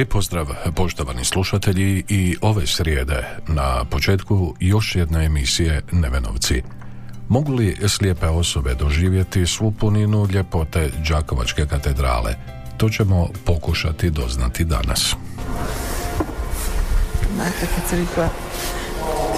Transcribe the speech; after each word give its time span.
Lijep 0.00 0.12
pozdrav 0.12 0.46
poštovani 0.74 1.24
slušatelji 1.24 2.04
i 2.08 2.36
ove 2.40 2.66
srijede 2.66 3.36
na 3.48 3.84
početku 3.90 4.54
još 4.60 4.96
jedne 4.96 5.24
emisije 5.24 5.82
Nevenovci. 5.92 6.62
Mogu 7.28 7.52
li 7.52 7.76
slijepe 7.88 8.26
osobe 8.26 8.74
doživjeti 8.74 9.46
svu 9.46 9.72
puninu 9.72 10.28
ljepote 10.32 10.90
Đakovačke 11.08 11.66
katedrale? 11.66 12.34
To 12.76 12.88
ćemo 12.88 13.28
pokušati 13.44 14.10
doznati 14.10 14.64
danas. 14.64 15.16
Znate 17.34 17.66
kad 17.74 17.88
crkva 17.90 18.28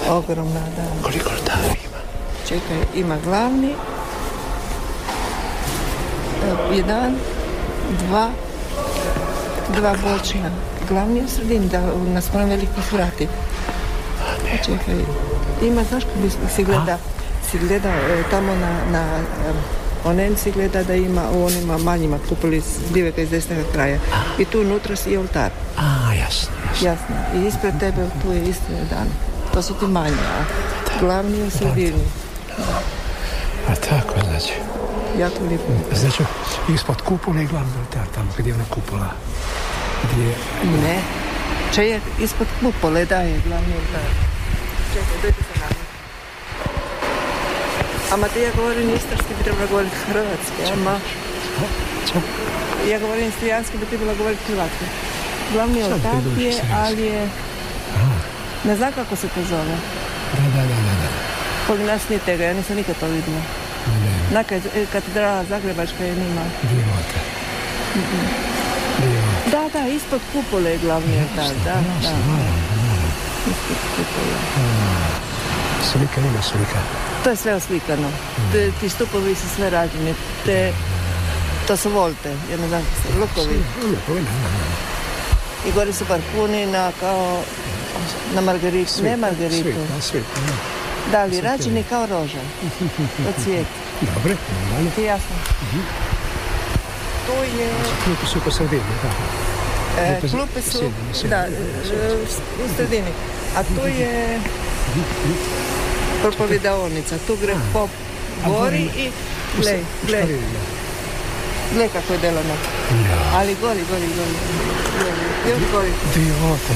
ogromna 0.08 0.60
da. 0.76 1.02
Koliko 1.02 1.30
oltari 1.30 1.78
ima? 1.84 2.00
Čekaj, 2.48 3.00
ima 3.00 3.16
glavni 3.24 3.74
jedan, 6.74 7.14
dva, 8.06 8.30
dva 9.68 9.94
bočna. 10.02 10.50
Glavni 10.88 11.18
je 11.18 11.24
u 11.24 11.28
sredini, 11.28 11.68
da 11.68 11.80
nas 12.14 12.32
moram 12.32 12.48
velikih 12.48 12.92
vrati. 12.92 13.28
Čekaj, 14.64 14.94
ima, 15.62 15.84
znaš 15.84 16.02
kako 16.04 16.50
si 16.54 16.64
gleda, 16.64 16.98
si 17.50 17.58
gleda 17.58 17.88
e, 17.88 18.22
tamo 18.30 18.54
na, 18.54 18.78
na 18.90 19.18
e, 19.18 19.52
onen 20.04 20.36
si 20.36 20.50
gleda 20.50 20.82
da 20.82 20.94
ima 20.94 21.22
u 21.32 21.44
onima 21.44 21.78
manjima 21.78 22.18
kupoli 22.28 22.60
s 22.60 22.94
lijevega 22.94 23.22
i 23.22 23.26
s 23.26 23.30
desnega 23.30 23.62
kraja. 23.72 23.98
I 24.38 24.44
tu 24.44 24.60
unutra 24.60 24.96
je 25.06 25.18
oltar. 25.18 25.50
A, 25.78 26.12
jasno, 26.14 26.50
jasno. 26.72 26.88
Jasno. 26.88 27.16
I 27.34 27.46
ispred 27.46 27.80
tebe 27.80 28.06
tu 28.22 28.32
je 28.32 28.44
isto 28.44 28.72
dan. 28.90 29.06
To 29.54 29.62
su 29.62 29.74
ti 29.74 29.86
manje, 29.86 30.16
a 30.38 30.44
glavni 31.00 31.38
je 31.38 31.44
u 31.44 31.50
sredini. 31.50 32.04
A 33.68 33.74
tako, 33.74 34.14
znači. 34.30 34.54
Jako 35.18 35.44
lijepo. 35.44 35.64
Znači, 35.94 36.22
ispod 36.74 37.02
kupole 37.02 37.40
je 37.40 37.46
glavni 37.46 37.72
oltar, 37.78 38.06
tamo 38.14 38.28
gdje 38.38 38.50
je 38.50 38.54
ona 38.54 38.64
kupola. 38.70 39.08
Gdje 40.02 40.24
je... 40.24 40.36
Ne. 40.82 40.96
Če 41.74 41.86
je 41.88 42.00
ispod 42.20 42.46
kupole 42.60 43.04
da 43.04 43.22
je 43.24 43.40
glavni 43.46 43.74
oltar. 43.80 44.08
Čekaj, 44.94 45.16
dojte 45.22 45.42
se 45.42 45.62
ja 48.42 48.50
govorim 48.56 48.94
istarski, 48.96 49.34
bi 49.38 49.44
trebala 49.44 49.66
govoriti 49.66 49.96
hrvatski, 50.06 50.72
ama 50.72 51.00
ja 52.90 52.98
govorim 52.98 53.28
istrijanski, 53.28 53.78
bi 53.78 53.86
trebala 53.86 54.14
govoriti 54.14 54.42
hrvatski. 54.46 54.84
Glavni 55.52 55.78
je, 55.78 55.84
seriozno. 55.84 56.76
ali 56.76 57.02
je... 57.02 57.28
Ne 58.64 58.76
znam 58.76 58.92
kako 58.92 59.16
se 59.16 59.28
to 59.28 59.42
zove. 59.50 59.76
Da, 60.36 60.42
da, 60.54 60.62
da, 60.68 60.74
da. 60.74 61.08
Kod 61.66 61.80
nas 61.80 62.08
nije 62.08 62.18
tega, 62.18 62.44
ja 62.44 62.54
nisam 62.54 62.76
nikad 62.76 62.96
to 63.00 63.06
vidjela. 63.06 63.40
Ne, 63.86 64.34
Naka 64.34 64.60
katedrala 64.92 65.44
Zagrebačka 65.44 66.04
je 66.04 66.12
nima. 66.12 66.44
Divota. 66.62 67.18
Da, 69.50 69.68
da, 69.72 69.88
ispod 69.88 70.20
kupole 70.32 70.70
je 70.70 70.78
glavni 70.78 71.16
oltar, 71.18 71.54
da, 71.64 71.74
da. 72.02 72.16
Ispod 73.50 73.76
kupole. 73.96 74.36
Slika 75.92 76.20
ima 76.20 76.42
slika. 76.42 76.78
To 77.24 77.30
je 77.30 77.36
sve 77.36 77.54
oslikano. 77.54 78.08
Te, 78.52 78.72
ti 78.80 78.88
stupovi 78.88 79.34
su 79.34 79.48
sve 79.56 79.70
rađeni. 79.70 80.14
Te, 80.44 80.72
to 81.66 81.76
su 81.76 81.90
volte, 81.90 82.30
ja 82.50 82.56
ne 82.56 82.68
znam, 82.68 82.82
lukovi. 83.20 83.62
I 85.68 85.72
gore 85.72 85.92
su 85.92 86.04
barkuni 86.08 86.66
na 86.66 86.90
kao 87.00 87.42
na 88.34 88.40
margaritu, 88.40 89.02
ne 89.02 89.16
margaritu. 89.16 89.62
Svijet, 89.62 89.76
da, 89.94 90.00
svijet, 90.00 90.24
da. 91.12 91.20
Ali 91.20 91.40
rađeni 91.40 91.84
kao 91.88 92.06
roža. 92.06 92.40
Od 93.28 93.44
cvijet. 93.44 93.66
Dobre, 94.00 94.36
normalno. 94.60 94.90
Ti 94.96 95.02
jasno. 95.02 95.36
Tu 97.26 97.32
je, 97.58 97.68
Klupe 98.04 98.26
su 98.26 98.40
po 98.40 98.50
sredini, 98.50 98.82
da. 99.02 99.10
e, 100.02 100.20
Klupe 100.30 100.62
su- 100.62 100.90
da, 101.24 101.36
e, 101.36 101.50
u 102.64 102.76
sredini. 102.76 103.12
A 103.56 103.62
tu 103.64 103.86
je 103.88 104.40
propovidaonica. 106.22 107.14
Tu 107.26 107.36
gre 107.36 107.54
pop 107.72 107.90
gori 108.46 108.88
i 108.96 109.10
glej, 109.58 109.80
glej, 110.06 110.26
glej 111.74 111.88
kako 111.88 112.12
je 112.12 112.18
delano. 112.18 112.54
Ali 113.34 113.56
gori, 113.56 113.80
gori, 113.90 114.06
gori. 114.08 114.36
Još 115.50 115.62
gori. 115.72 115.92
Divota, 116.14 116.74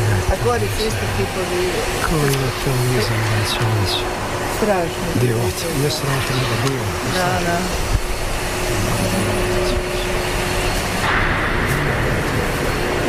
je, 0.00 0.16
A 0.32 0.44
gori 0.44 0.66
su 0.68 0.86
isto 0.86 1.04
tipovi 1.16 1.64
koji 2.02 2.32
je 2.34 2.50
to 2.64 2.70
nizam, 2.84 3.20
da, 3.22 3.46
čovječ. 3.48 3.92
strašni. 4.56 5.20
Divota, 5.20 5.66
strašno, 5.90 6.32
nego 6.36 6.54
divota. 6.64 7.18
Da, 7.18 7.40
da. 7.46 7.58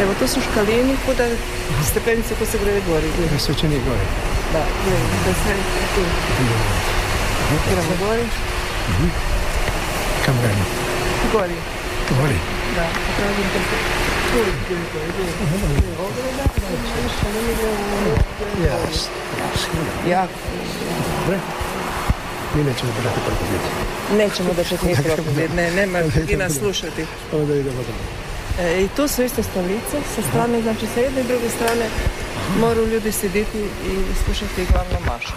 Evo, 0.01 0.11
to 0.19 0.27
su 0.27 0.39
škalini, 0.41 0.95
kuda 1.05 1.25
stepenice 1.89 2.35
ko 2.39 2.45
se 2.45 2.57
greje 2.63 2.81
gori. 2.89 3.09
Da 3.31 3.39
se 3.39 3.51
učini 3.51 3.77
gore. 3.87 4.05
Da, 4.53 4.63
gledaj, 4.83 5.07
da 5.25 5.33
sve 5.43 5.53
tu. 5.95 6.01
Idemo 7.71 7.93
gori, 8.05 8.25
Kam 10.25 10.35
vrema? 10.43 10.65
gori. 11.33 11.57
Gori. 12.21 12.39
Da, 12.75 12.85
tražim 13.17 13.47
te 13.53 13.59
se. 13.69 13.77
Tu. 14.31 14.39
Ograda, 15.99 16.43
da. 18.61 20.09
Jako. 20.09 20.33
Dobre. 21.25 21.39
Mi 22.55 22.63
nećemo 22.63 22.91
brati. 23.01 23.19
Nećemo 24.17 24.49
da 24.53 24.63
propovjed, 25.15 25.53
ne, 25.55 25.71
nema 25.71 25.99
i 26.29 26.35
nas 26.35 26.53
slušati. 26.53 27.05
Onda 27.33 27.53
idemo 27.55 27.81
dalje. 27.81 28.26
E, 28.59 28.83
I 28.83 28.87
tu 28.95 29.07
su 29.07 29.23
isto 29.23 29.43
stolice 29.43 29.97
sa 30.15 30.21
strane, 30.29 30.61
znači 30.61 30.85
sa 30.93 30.99
jedne 30.99 31.21
i 31.21 31.27
druge 31.27 31.49
strane 31.49 31.85
moraju 32.59 32.87
ljudi 32.87 33.11
sediti 33.11 33.57
i 33.59 33.95
slušati 34.25 34.65
glavnu 34.71 34.97
mašu. 35.07 35.33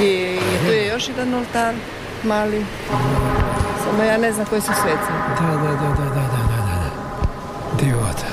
I, 0.00 0.38
I 0.54 0.66
tu 0.66 0.72
je 0.72 0.86
još 0.86 1.08
jedan 1.08 1.34
oltar 1.34 1.74
mali, 2.24 2.64
samo 3.84 4.02
ja 4.02 4.18
ne 4.18 4.32
znam 4.32 4.46
koji 4.46 4.60
su 4.60 4.72
sveci. 4.82 5.12
Da, 5.40 5.46
da, 5.46 5.56
da, 5.56 5.94
da, 5.98 6.04
da, 6.04 6.14
da, 6.14 6.42
da, 6.48 6.62
da. 6.66 6.90
Divota. 7.84 8.26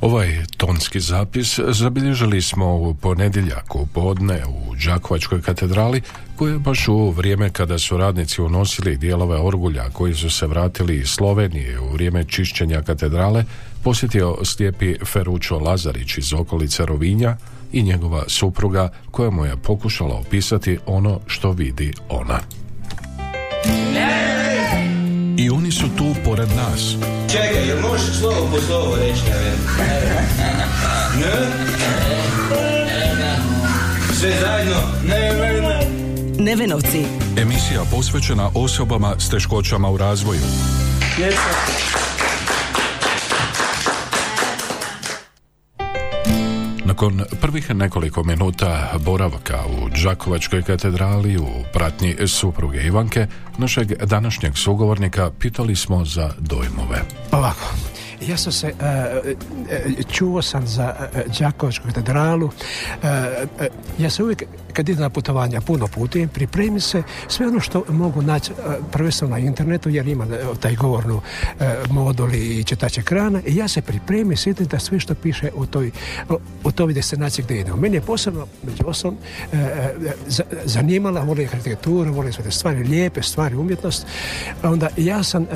Ovaj 0.00 0.28
tonski 0.56 1.00
zapis 1.00 1.58
zabilježili 1.68 2.42
smo 2.42 2.74
u 2.74 2.94
ponedjeljak 2.94 3.74
u 3.74 3.86
podne 3.86 4.42
u 4.46 4.71
Đakovačkoj 4.86 5.42
katedrali 5.42 6.02
koje 6.36 6.52
je 6.52 6.58
baš 6.58 6.88
u 6.88 7.10
vrijeme 7.10 7.50
kada 7.50 7.78
su 7.78 7.96
radnici 7.96 8.42
unosili 8.42 8.96
dijelove 8.96 9.40
orgulja 9.40 9.90
koji 9.90 10.14
su 10.14 10.30
se 10.30 10.46
vratili 10.46 10.96
iz 10.96 11.08
Slovenije 11.08 11.80
u 11.80 11.92
vrijeme 11.92 12.24
čišćenja 12.24 12.82
katedrale 12.82 13.44
posjetio 13.84 14.36
slijepi 14.44 14.96
Feručo 15.04 15.58
Lazarić 15.58 16.18
iz 16.18 16.32
okolice 16.32 16.86
Rovinja 16.86 17.36
i 17.72 17.82
njegova 17.82 18.24
supruga 18.28 18.88
koja 19.10 19.30
mu 19.30 19.44
je 19.44 19.56
pokušala 19.56 20.14
opisati 20.14 20.78
ono 20.86 21.20
što 21.26 21.52
vidi 21.52 21.92
ona. 22.08 22.40
I 25.36 25.50
oni 25.50 25.70
su 25.70 25.86
tu 25.98 26.14
pored 26.24 26.48
nas. 26.48 26.96
Čekaj, 27.30 27.80
možeš 27.82 28.18
slovo 28.18 28.48
po 28.50 28.60
slovo 28.60 28.96
reći? 28.96 29.22
Sve 34.22 34.30
zajedno? 34.40 34.76
Ne, 35.08 35.32
ne, 35.32 35.60
ne. 35.60 35.80
Nevenovci. 36.44 37.04
Emisija 37.36 37.82
posvećena 37.90 38.50
osobama 38.54 39.14
s 39.18 39.30
teškoćama 39.30 39.90
u 39.90 39.96
razvoju. 39.96 40.40
Nakon 46.84 47.22
prvih 47.40 47.74
nekoliko 47.74 48.24
minuta 48.24 48.92
boravka 49.04 49.58
u 49.66 49.88
Đakovačkoj 50.04 50.62
katedrali 50.62 51.38
u 51.38 51.48
pratnji 51.72 52.16
supruge 52.26 52.82
Ivanke, 52.82 53.26
našeg 53.58 54.04
današnjeg 54.04 54.56
sugovornika 54.56 55.30
pitali 55.38 55.76
smo 55.76 56.04
za 56.04 56.30
dojmove. 56.38 57.02
Ovako, 57.32 57.74
ja 58.28 58.36
sam 58.36 58.52
se, 58.52 58.66
e, 58.66 58.72
e, 59.70 60.02
čuo 60.12 60.42
sam 60.42 60.66
za 60.66 60.94
e, 61.14 61.24
Đakovačku 61.40 61.86
katedralu, 61.86 62.50
ja 63.98 64.10
se 64.10 64.22
uvijek 64.22 64.42
kad 64.72 64.88
idem 64.88 65.02
na 65.02 65.10
putovanja 65.10 65.60
puno 65.60 65.86
putujem, 65.86 66.28
pripremim 66.28 66.80
se 66.80 67.02
sve 67.28 67.46
ono 67.46 67.60
što 67.60 67.84
mogu 67.88 68.22
naći 68.22 68.52
prvenstveno 68.92 69.34
na 69.34 69.38
internetu 69.38 69.88
jer 69.88 70.08
ima 70.08 70.26
taj 70.60 70.76
govornu 70.76 71.20
modul 71.90 72.34
i 72.34 72.64
čitač 72.64 72.98
ekrana 72.98 73.40
i 73.46 73.56
ja 73.56 73.68
se 73.68 73.82
pripremim, 73.82 74.36
sjetim 74.36 74.66
da 74.66 74.78
sve 74.78 75.00
što 75.00 75.14
piše 75.14 75.50
u 75.54 75.66
toj, 75.66 75.90
o, 76.64 76.70
toj 76.70 76.92
destinaciji 76.92 77.44
gdje 77.44 77.60
idem. 77.60 77.78
Meni 77.78 77.96
je 77.96 78.00
posebno, 78.00 78.46
među 78.62 78.84
za- 80.26 80.44
zanimala, 80.64 81.20
volim 81.20 81.48
arhitekturu, 81.52 82.12
volim 82.12 82.32
sve 82.32 82.44
te 82.44 82.50
stvari, 82.50 82.84
lijepe 82.84 83.22
stvari, 83.22 83.56
umjetnost. 83.56 84.06
Onda 84.62 84.88
ja 84.96 85.22
sam 85.22 85.46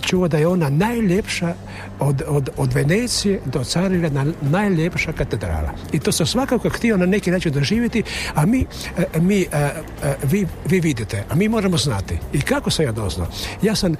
čuo 0.00 0.28
da 0.28 0.38
je 0.38 0.46
ona 0.46 0.68
najljepša 0.70 1.54
od, 2.00 2.22
od, 2.26 2.50
od 2.56 2.72
Venecije 2.72 3.40
do 3.44 3.64
Carina 3.64 4.24
najljepša 4.40 5.12
katedrala. 5.12 5.72
I 5.92 5.98
to 5.98 6.12
sam 6.12 6.26
svakako 6.26 6.68
htio 6.68 6.96
na 6.96 7.06
neki 7.06 7.30
način 7.30 7.52
doživjeti, 7.52 8.02
a 8.34 8.46
mi, 8.46 8.66
e, 8.98 9.20
mi 9.20 9.40
e, 9.40 9.46
e, 9.52 10.16
vi, 10.22 10.46
vi 10.66 10.80
vidite, 10.80 11.24
a 11.30 11.34
mi 11.34 11.48
moramo 11.48 11.76
znati. 11.76 12.18
I 12.32 12.40
kako 12.40 12.70
sam 12.70 12.84
ja 12.84 12.92
doznao? 12.92 13.26
Ja 13.62 13.74
sam 13.74 13.92
e, 13.92 13.96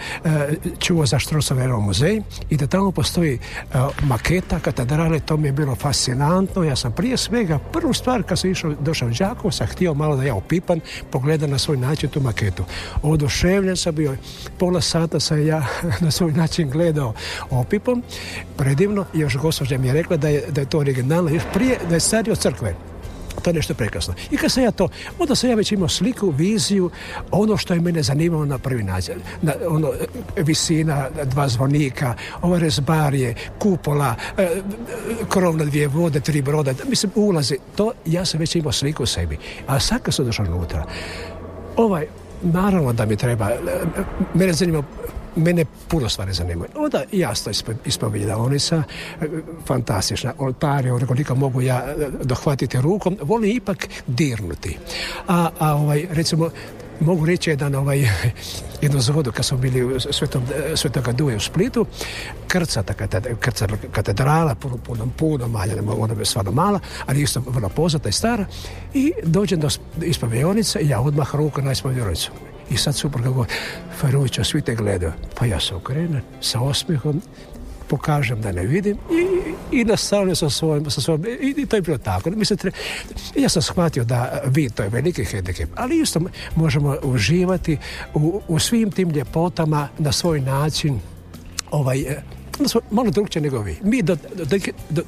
čuo 0.79 1.06
za 1.06 1.19
Strossmayerovo 1.19 1.81
muzej 1.81 2.23
i 2.50 2.56
da 2.56 2.67
tamo 2.67 2.93
postoji 2.93 3.38
maketa 4.03 4.61
katedrale, 4.61 5.20
to 5.20 5.37
mi 5.37 5.49
je 5.49 5.53
bilo 5.53 5.75
fascinantno. 5.75 6.62
Ja 6.65 6.76
sam 6.76 6.93
prije 6.93 7.17
svega, 7.17 7.58
prvu 7.58 7.93
stvar 7.93 8.23
kad 8.23 8.38
sam 8.38 8.50
išao, 8.50 8.75
došao 8.81 9.08
u 9.08 9.12
Đakovo, 9.32 9.50
sam 9.50 9.67
htio 9.67 9.94
malo 9.94 10.17
da 10.17 10.23
ja 10.23 10.35
opipam, 10.35 10.81
pogledam 11.11 11.50
na 11.50 11.58
svoj 11.58 11.76
način 11.76 12.11
tu 12.11 12.20
maketu. 12.20 12.65
Oduševljen 13.03 13.76
sam 13.76 13.94
bio, 13.94 14.17
pola 14.58 14.81
sata 14.81 15.20
sam 15.20 15.47
ja 15.47 15.67
na 16.05 16.11
svoj 16.11 16.32
način 16.32 16.70
gledao 16.70 17.15
opipom, 17.61 18.03
predivno, 18.57 19.05
još 19.15 19.37
gospođa 19.37 19.79
mi 19.79 19.87
je 19.87 19.93
rekla 19.93 20.17
da 20.17 20.29
je, 20.29 20.45
da 20.51 20.61
je 20.61 20.67
to 20.67 20.79
originalno, 20.79 21.31
još 21.31 21.43
prije, 21.53 21.79
da 21.89 21.95
je 21.95 22.01
stariji 22.01 22.33
od 22.33 22.39
crkve. 22.39 22.75
To 23.43 23.51
je 23.51 23.55
nešto 23.55 23.75
prekrasno. 23.75 24.15
I 24.31 24.37
kad 24.37 24.53
sam 24.53 24.63
ja 24.63 24.71
to, 24.71 24.89
onda 25.19 25.35
sam 25.35 25.51
ja 25.51 25.57
već 25.57 25.73
imao 25.73 25.89
sliku, 25.89 26.31
viziju, 26.31 26.91
ono 27.31 27.57
što 27.57 27.75
je 27.75 27.81
mene 27.81 28.03
zanimalo 28.03 28.45
na 28.45 28.59
prvi 28.59 28.83
način. 28.83 29.15
Na, 29.43 29.53
ono, 29.69 29.89
e, 30.37 30.43
visina, 30.43 31.09
dva 31.25 31.49
zvonika, 31.49 32.15
ova 32.43 32.59
rezbarije, 32.59 33.35
kupola, 33.59 34.15
e, 34.39 34.49
na 35.55 35.65
dvije 35.65 35.89
vode, 35.89 36.21
tri 36.21 36.43
broda, 36.43 36.73
mislim, 36.89 37.13
ulazi. 37.15 37.59
To, 37.77 37.93
ja 38.07 38.25
sam 38.25 38.41
već 38.41 38.57
imao 38.57 38.73
sliku 38.73 39.03
u 39.03 39.07
sebi. 39.07 39.39
A 39.67 39.81
sad 39.81 40.03
kad 40.03 40.15
sam 40.15 40.27
došao 40.27 40.47
unutra, 40.47 40.85
ovaj, 41.77 42.07
naravno 42.43 42.93
da 42.93 43.07
mi 43.07 43.17
treba, 43.17 43.51
e, 43.51 43.59
mene 44.35 44.53
zanima 44.53 44.83
Mene 45.37 45.64
puno 45.88 46.08
stvari 46.08 46.32
zanimaju. 46.32 46.70
Onda 46.75 47.02
jasno 47.12 47.52
ispovjedaonica, 47.84 48.82
e, 49.20 49.26
fantastična, 49.67 50.34
oltar 50.38 50.87
je 50.87 51.06
koliko 51.06 51.34
mogu 51.34 51.61
ja 51.61 51.76
e, 51.76 52.08
dohvatiti 52.23 52.81
rukom, 52.81 53.19
volim 53.23 53.50
ipak 53.50 53.88
dirnuti. 54.06 54.79
A, 55.29 55.50
a 55.58 55.75
ovaj, 55.75 56.06
recimo, 56.11 56.50
mogu 57.00 57.26
reći 57.26 57.50
jedan 57.50 57.75
ovaj, 57.75 58.08
jednu 58.82 59.00
zgodu 59.00 59.32
kad 59.32 59.44
smo 59.44 59.58
bili 59.58 59.84
u 59.84 60.00
Svetom, 60.00 60.43
Svetoga 60.75 61.12
Duje 61.12 61.37
u 61.37 61.40
Splitu, 61.40 61.87
krcata 62.49 62.94
katedra, 62.94 63.34
krcata 63.40 63.76
katedrala, 63.93 64.55
puno, 64.55 64.76
puno, 64.76 65.08
puno 65.19 65.49
mogu, 65.82 66.02
ona 66.02 66.14
je 66.19 66.25
stvarno 66.25 66.52
mala, 66.52 66.81
ali 67.06 67.23
isto 67.23 67.43
vrlo 67.46 67.69
poznata 67.69 68.08
i 68.08 68.12
stara, 68.12 68.46
i 68.94 69.12
dođem 69.23 69.61
do 69.61 69.69
ispovjedonice 70.02 70.79
i 70.79 70.88
ja 70.88 71.00
odmah 71.00 71.34
ruku 71.34 71.62
na 71.62 71.73
ispovjedonicu. 71.73 72.31
I 72.70 72.76
sad 72.76 72.97
supruga 72.97 73.29
govori, 73.29 73.50
Faruća, 74.00 74.44
svi 74.44 74.62
te 74.62 74.75
gledaju. 74.75 75.12
Pa 75.38 75.47
ja 75.47 75.61
se 75.61 75.75
okrenem 75.75 76.23
sa 76.41 76.61
osmihom, 76.61 77.23
pokažem 77.93 78.41
da 78.41 78.53
ne 78.53 78.67
vidim 78.67 78.97
i, 79.11 79.81
i 79.81 79.85
nastavljam 79.85 80.37
sa 80.37 80.50
svojim, 80.50 80.91
sa 80.91 81.00
svojim 81.00 81.25
i, 81.41 81.55
i 81.56 81.67
to 81.67 81.76
je 81.76 81.82
bilo 81.82 81.99
tako. 81.99 82.31
Mislim, 82.31 82.59
tre, 82.59 82.70
ja 83.37 83.49
sam 83.49 83.62
shvatio 83.62 84.05
da 84.05 84.43
vid, 84.47 84.73
to 84.75 84.82
je 84.82 84.88
veliki 84.88 85.25
hendikep, 85.25 85.69
ali 85.76 86.00
isto 86.00 86.20
možemo 86.56 86.97
uživati 87.03 87.79
u, 88.14 88.41
u 88.49 88.59
svim 88.59 88.91
tim 88.91 89.11
ljepotama 89.11 89.88
na 89.99 90.12
svoj 90.12 90.41
način, 90.41 91.00
ovaj, 91.70 92.00
eh, 92.00 92.23
na 92.58 92.69
svoj, 92.69 92.82
malo 92.91 93.11
drugčije 93.11 93.43
nego 93.43 93.61
vi. 93.61 93.76
Mi 93.82 94.03
do, 94.03 94.17
do, 94.35 94.58
do 94.91 95.03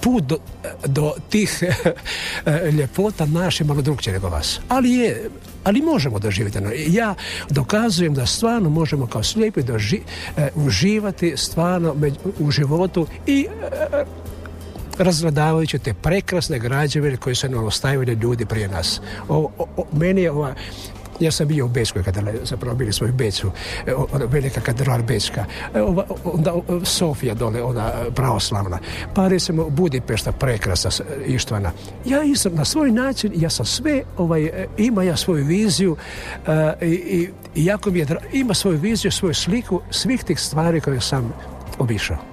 put 0.00 0.24
do, 0.24 0.38
do 0.86 1.12
tih 1.28 1.62
eh, 2.46 2.70
ljepota 2.70 3.26
naš 3.26 3.60
je 3.60 3.66
malo 3.66 3.82
drugčije 3.82 4.12
nego 4.12 4.28
vas. 4.28 4.60
Ali 4.68 4.90
je, 4.90 5.30
ali 5.64 5.82
možemo 5.82 6.18
doživjeti. 6.18 6.58
Ja 6.88 7.14
dokazujem 7.50 8.14
da 8.14 8.26
stvarno 8.26 8.70
možemo 8.70 9.06
kao 9.06 9.22
slijepi 9.22 9.62
doži, 9.62 10.00
eh, 10.36 10.48
uživati 10.54 11.36
stvarno 11.36 11.94
među, 11.94 12.16
u 12.38 12.50
životu 12.50 13.06
i 13.26 13.46
eh, 13.50 14.04
razgledavajući 14.98 15.78
te 15.78 15.94
prekrasne 15.94 16.58
građevine 16.58 17.16
koje 17.16 17.34
su 17.34 17.48
nam 17.48 17.64
ostavili 17.64 18.12
ljudi 18.12 18.46
prije 18.46 18.68
nas. 18.68 19.00
O, 19.28 19.50
o, 19.58 19.66
o, 19.76 19.84
meni 19.92 20.22
je 20.22 20.30
ova 20.30 20.54
ja 21.20 21.30
sam 21.30 21.48
bio 21.48 21.64
u 21.64 21.68
Bečkoj 21.68 22.02
katedrali, 22.02 22.38
zapravo 22.44 22.76
bili 22.76 22.92
smo 22.92 23.06
u 23.06 23.12
Beču, 23.12 23.50
ona 24.12 24.24
velika 24.24 24.60
katedrala 24.60 25.02
Bečka, 25.02 25.44
ova, 25.74 26.04
onda 26.24 26.54
Sofija 26.84 27.34
dole, 27.34 27.62
ona 27.62 27.92
pravoslavna, 28.14 28.78
pa 29.14 29.28
recimo 29.28 29.70
Budipešta 29.70 30.32
prekrasna 30.32 30.90
Ištvana. 31.26 31.72
Ja 32.04 32.22
isto 32.22 32.48
na 32.50 32.64
svoj 32.64 32.90
način, 32.90 33.32
ja 33.36 33.50
sam 33.50 33.66
sve, 33.66 34.02
ovaj, 34.16 34.50
ima 34.78 35.02
ja 35.02 35.16
svoju 35.16 35.44
viziju 35.44 35.96
i, 36.82 37.28
i 37.54 37.64
jako 37.64 37.90
mi 37.90 37.98
je, 37.98 38.06
ima 38.32 38.54
svoju 38.54 38.78
viziju, 38.78 39.12
svoju 39.12 39.34
sliku 39.34 39.80
svih 39.90 40.24
tih 40.24 40.40
stvari 40.40 40.80
koje 40.80 41.00
sam 41.00 41.32
obišao. 41.78 42.29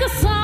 like 0.00 0.10
a 0.10 0.16
song. 0.16 0.39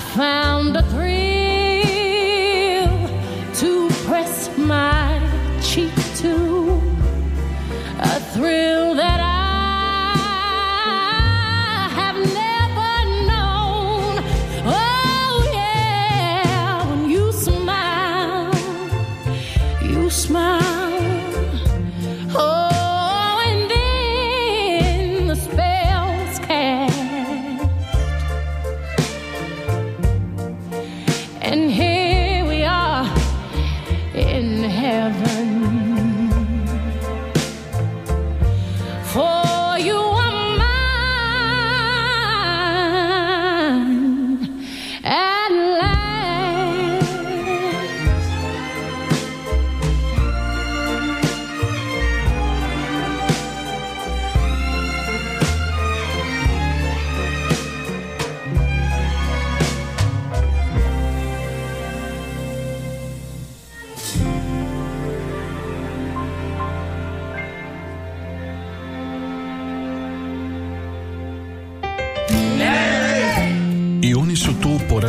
found 0.00 0.76
a 0.76 0.82
three. 0.82 1.39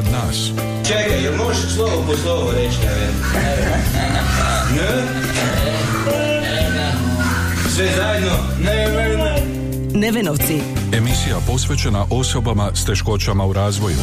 Tu 0.01 0.11
pored 0.11 0.11
nas. 0.11 0.51
Čekaj, 0.87 1.23
jel 1.23 1.35
možeš 1.35 1.75
slovo 1.75 2.03
po 2.07 2.17
slovo 2.17 2.51
reći, 2.51 2.77
ne? 2.85 3.07
Ne? 4.75 5.03
Sve 7.75 7.87
zajedno? 7.95 8.37
Ne, 8.59 8.87
ne, 8.87 9.17
ne. 9.17 9.41
Nevenovci. 9.93 10.61
Emisija 10.93 11.37
posvećena 11.47 12.05
osobama 12.09 12.71
s 12.75 12.85
teškoćama 12.85 13.45
u 13.45 13.53
razvoju. 13.53 13.97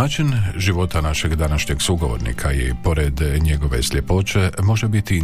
Način 0.00 0.32
života 0.56 1.00
našeg 1.00 1.34
današnjeg 1.34 1.82
sugovornika 1.82 2.52
i 2.52 2.72
pored 2.84 3.20
njegove 3.42 3.82
sljepoće 3.82 4.50
može 4.62 4.88
biti 4.88 5.22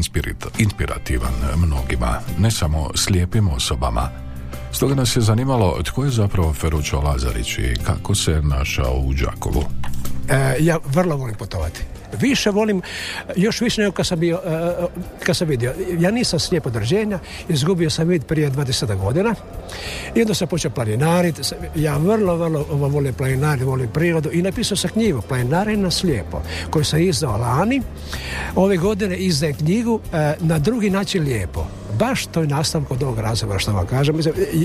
inspirativan 0.58 1.32
mnogima, 1.56 2.20
ne 2.38 2.50
samo 2.50 2.90
slijepim 2.94 3.48
osobama. 3.48 4.08
Stoga 4.72 4.94
nas 4.94 5.16
je 5.16 5.22
zanimalo 5.22 5.82
tko 5.82 6.04
je 6.04 6.10
zapravo 6.10 6.52
Feručo 6.52 7.00
Lazarić 7.00 7.58
i 7.58 7.74
kako 7.86 8.14
se 8.14 8.42
našao 8.42 8.92
u 8.92 9.12
Đakovu. 9.14 9.64
E, 10.28 10.56
ja 10.60 10.78
vrlo 10.84 11.16
volim 11.16 11.34
putovati. 11.34 11.80
Više 12.12 12.50
volim, 12.50 12.82
još 13.36 13.60
više 13.60 13.80
nego 13.80 13.92
kad 13.92 14.06
sam 14.06 14.20
bio, 14.20 14.40
e, 14.46 14.72
kad 15.24 15.36
sam 15.36 15.48
vidio. 15.48 15.74
Ja 15.98 16.10
nisam 16.10 16.38
slijep 16.38 16.66
od 16.66 16.76
rođenja, 16.76 17.18
izgubio 17.48 17.90
sam 17.90 18.08
vid 18.08 18.24
prije 18.24 18.50
20 18.50 18.98
godina 18.98 19.34
i 20.14 20.20
onda 20.20 20.34
sam 20.34 20.48
počeo 20.48 20.70
planinariti. 20.70 21.42
Ja 21.74 21.96
vrlo, 21.96 22.36
vrlo 22.36 22.64
volim 22.70 23.14
planinariti, 23.14 23.64
volim 23.64 23.88
prirodu 23.88 24.30
i 24.32 24.42
napisao 24.42 24.76
sam 24.76 24.90
knjigu 24.90 25.22
Planinarenje 25.22 25.90
slijepo, 25.90 26.42
koju 26.70 26.84
sam 26.84 27.00
izdao 27.00 27.36
lani. 27.36 27.82
Ove 28.54 28.76
godine 28.76 29.16
izdajem 29.16 29.56
knjigu 29.56 30.00
e, 30.12 30.34
na 30.40 30.58
drugi 30.58 30.90
način 30.90 31.24
lijepo. 31.24 31.66
Baš 31.98 32.26
to 32.26 32.40
je 32.40 32.46
nastavak 32.46 32.90
od 32.90 33.02
ovog 33.02 33.18
razloga 33.18 33.58
što 33.58 33.72
vam 33.72 33.86
kažem. 33.86 34.16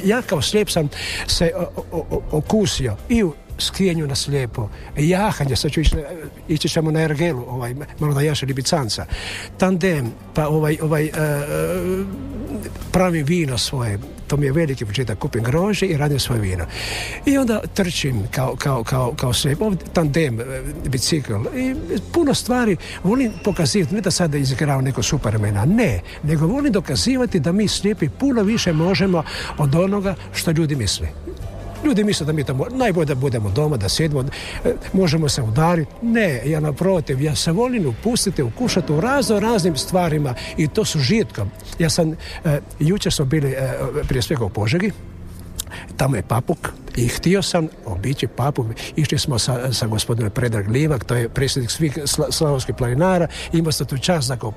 Ja 0.04 0.22
kao 0.22 0.42
slijep 0.42 0.70
sam 0.70 0.90
se 1.28 1.52
okusio 2.32 2.96
i 3.10 3.24
u 3.24 3.34
skijenju 3.62 4.08
na 4.08 4.16
slijepo, 4.16 4.70
jahanje, 4.98 5.56
sad 5.56 5.72
ću 5.72 5.82
ići, 5.82 5.96
ići 6.48 6.70
ćemo 6.70 6.92
na 6.92 7.02
Ergelu, 7.02 7.46
ovaj, 7.48 7.76
malo 8.00 8.14
da 8.14 8.22
jaše 8.22 8.46
libicanca, 8.46 9.06
tandem, 9.58 10.12
pa 10.34 10.48
ovaj, 10.48 10.78
ovaj, 10.82 11.06
e, 11.06 11.12
pravim 12.92 13.26
vino 13.26 13.58
svoje, 13.58 14.00
to 14.28 14.38
mi 14.38 14.46
je 14.46 14.52
veliki 14.52 14.86
početak, 14.86 15.20
kupim 15.20 15.44
grože 15.44 15.86
i 15.86 15.98
radim 15.98 16.20
svoje 16.20 16.42
vino. 16.42 16.66
I 17.26 17.38
onda 17.38 17.62
trčim 17.74 18.28
kao, 18.32 18.56
kao, 18.56 18.84
kao, 18.84 19.14
kao 19.14 19.34
slijep, 19.34 19.62
ovdje 19.62 19.88
tandem, 19.94 20.40
e, 20.40 20.44
bicikl, 20.90 21.34
i 21.56 21.76
puno 22.14 22.34
stvari 22.34 22.78
volim 23.04 23.32
pokazivati, 23.44 23.96
ne 23.96 24.02
da 24.02 24.12
sada 24.12 24.38
izigravam 24.38 24.84
neko 24.84 25.04
supermena, 25.04 25.66
ne, 25.66 26.00
nego 26.24 26.48
volim 26.48 26.72
dokazivati 26.72 27.40
da 27.40 27.52
mi 27.52 27.68
slijepi 27.68 28.10
puno 28.10 28.44
više 28.44 28.74
možemo 28.74 29.24
od 29.58 29.76
onoga 29.76 30.16
što 30.34 30.52
ljudi 30.52 30.76
misle. 30.76 31.08
Ljudi 31.86 32.04
misle 32.04 32.26
da 32.26 32.34
mi 32.34 32.44
to 32.44 32.54
mo- 32.54 32.76
najbolje 32.78 33.06
da 33.06 33.16
budemo 33.16 33.50
doma, 33.50 33.78
da 33.78 33.90
sjedimo, 33.90 34.22
e, 34.22 34.28
možemo 34.94 35.30
se 35.30 35.42
udariti. 35.42 35.92
Ne, 36.02 36.42
ja 36.46 36.60
naprotiv, 36.60 37.22
ja 37.22 37.36
se 37.36 37.52
volim 37.52 37.86
upustiti, 37.88 38.44
ukušati 38.44 38.94
u 38.94 39.02
razno 39.02 39.40
raznim 39.40 39.78
stvarima 39.78 40.34
i 40.58 40.68
to 40.68 40.86
su 40.86 41.00
žitkom. 41.00 41.52
Ja 41.80 41.90
sam, 41.90 42.12
e, 42.12 42.16
jučer 42.80 43.14
smo 43.14 43.26
bili 43.26 43.52
e, 43.52 43.74
prije 44.08 44.22
svega 44.22 44.46
u 44.46 44.50
Požegi, 44.50 44.92
tamo 45.98 46.16
je 46.16 46.22
Papuk 46.24 46.70
i 46.96 47.08
htio 47.08 47.42
sam 47.42 47.68
obići 47.86 48.28
Papuk. 48.28 48.68
Išli 48.96 49.18
smo 49.20 49.40
sa, 49.40 49.74
sa 49.74 49.88
gospodinom 49.88 50.32
Predrag 50.32 50.70
Livak, 50.70 51.04
to 51.04 51.16
je 51.16 51.30
predsjednik 51.30 51.72
svih 51.72 51.98
sla, 52.06 52.32
slavonskih 52.32 52.76
planinara, 52.76 53.28
imao 53.54 53.72
sam 53.72 53.88
tu 53.88 53.98
čast 53.98 54.28
da 54.28 54.36
ga 54.36 54.48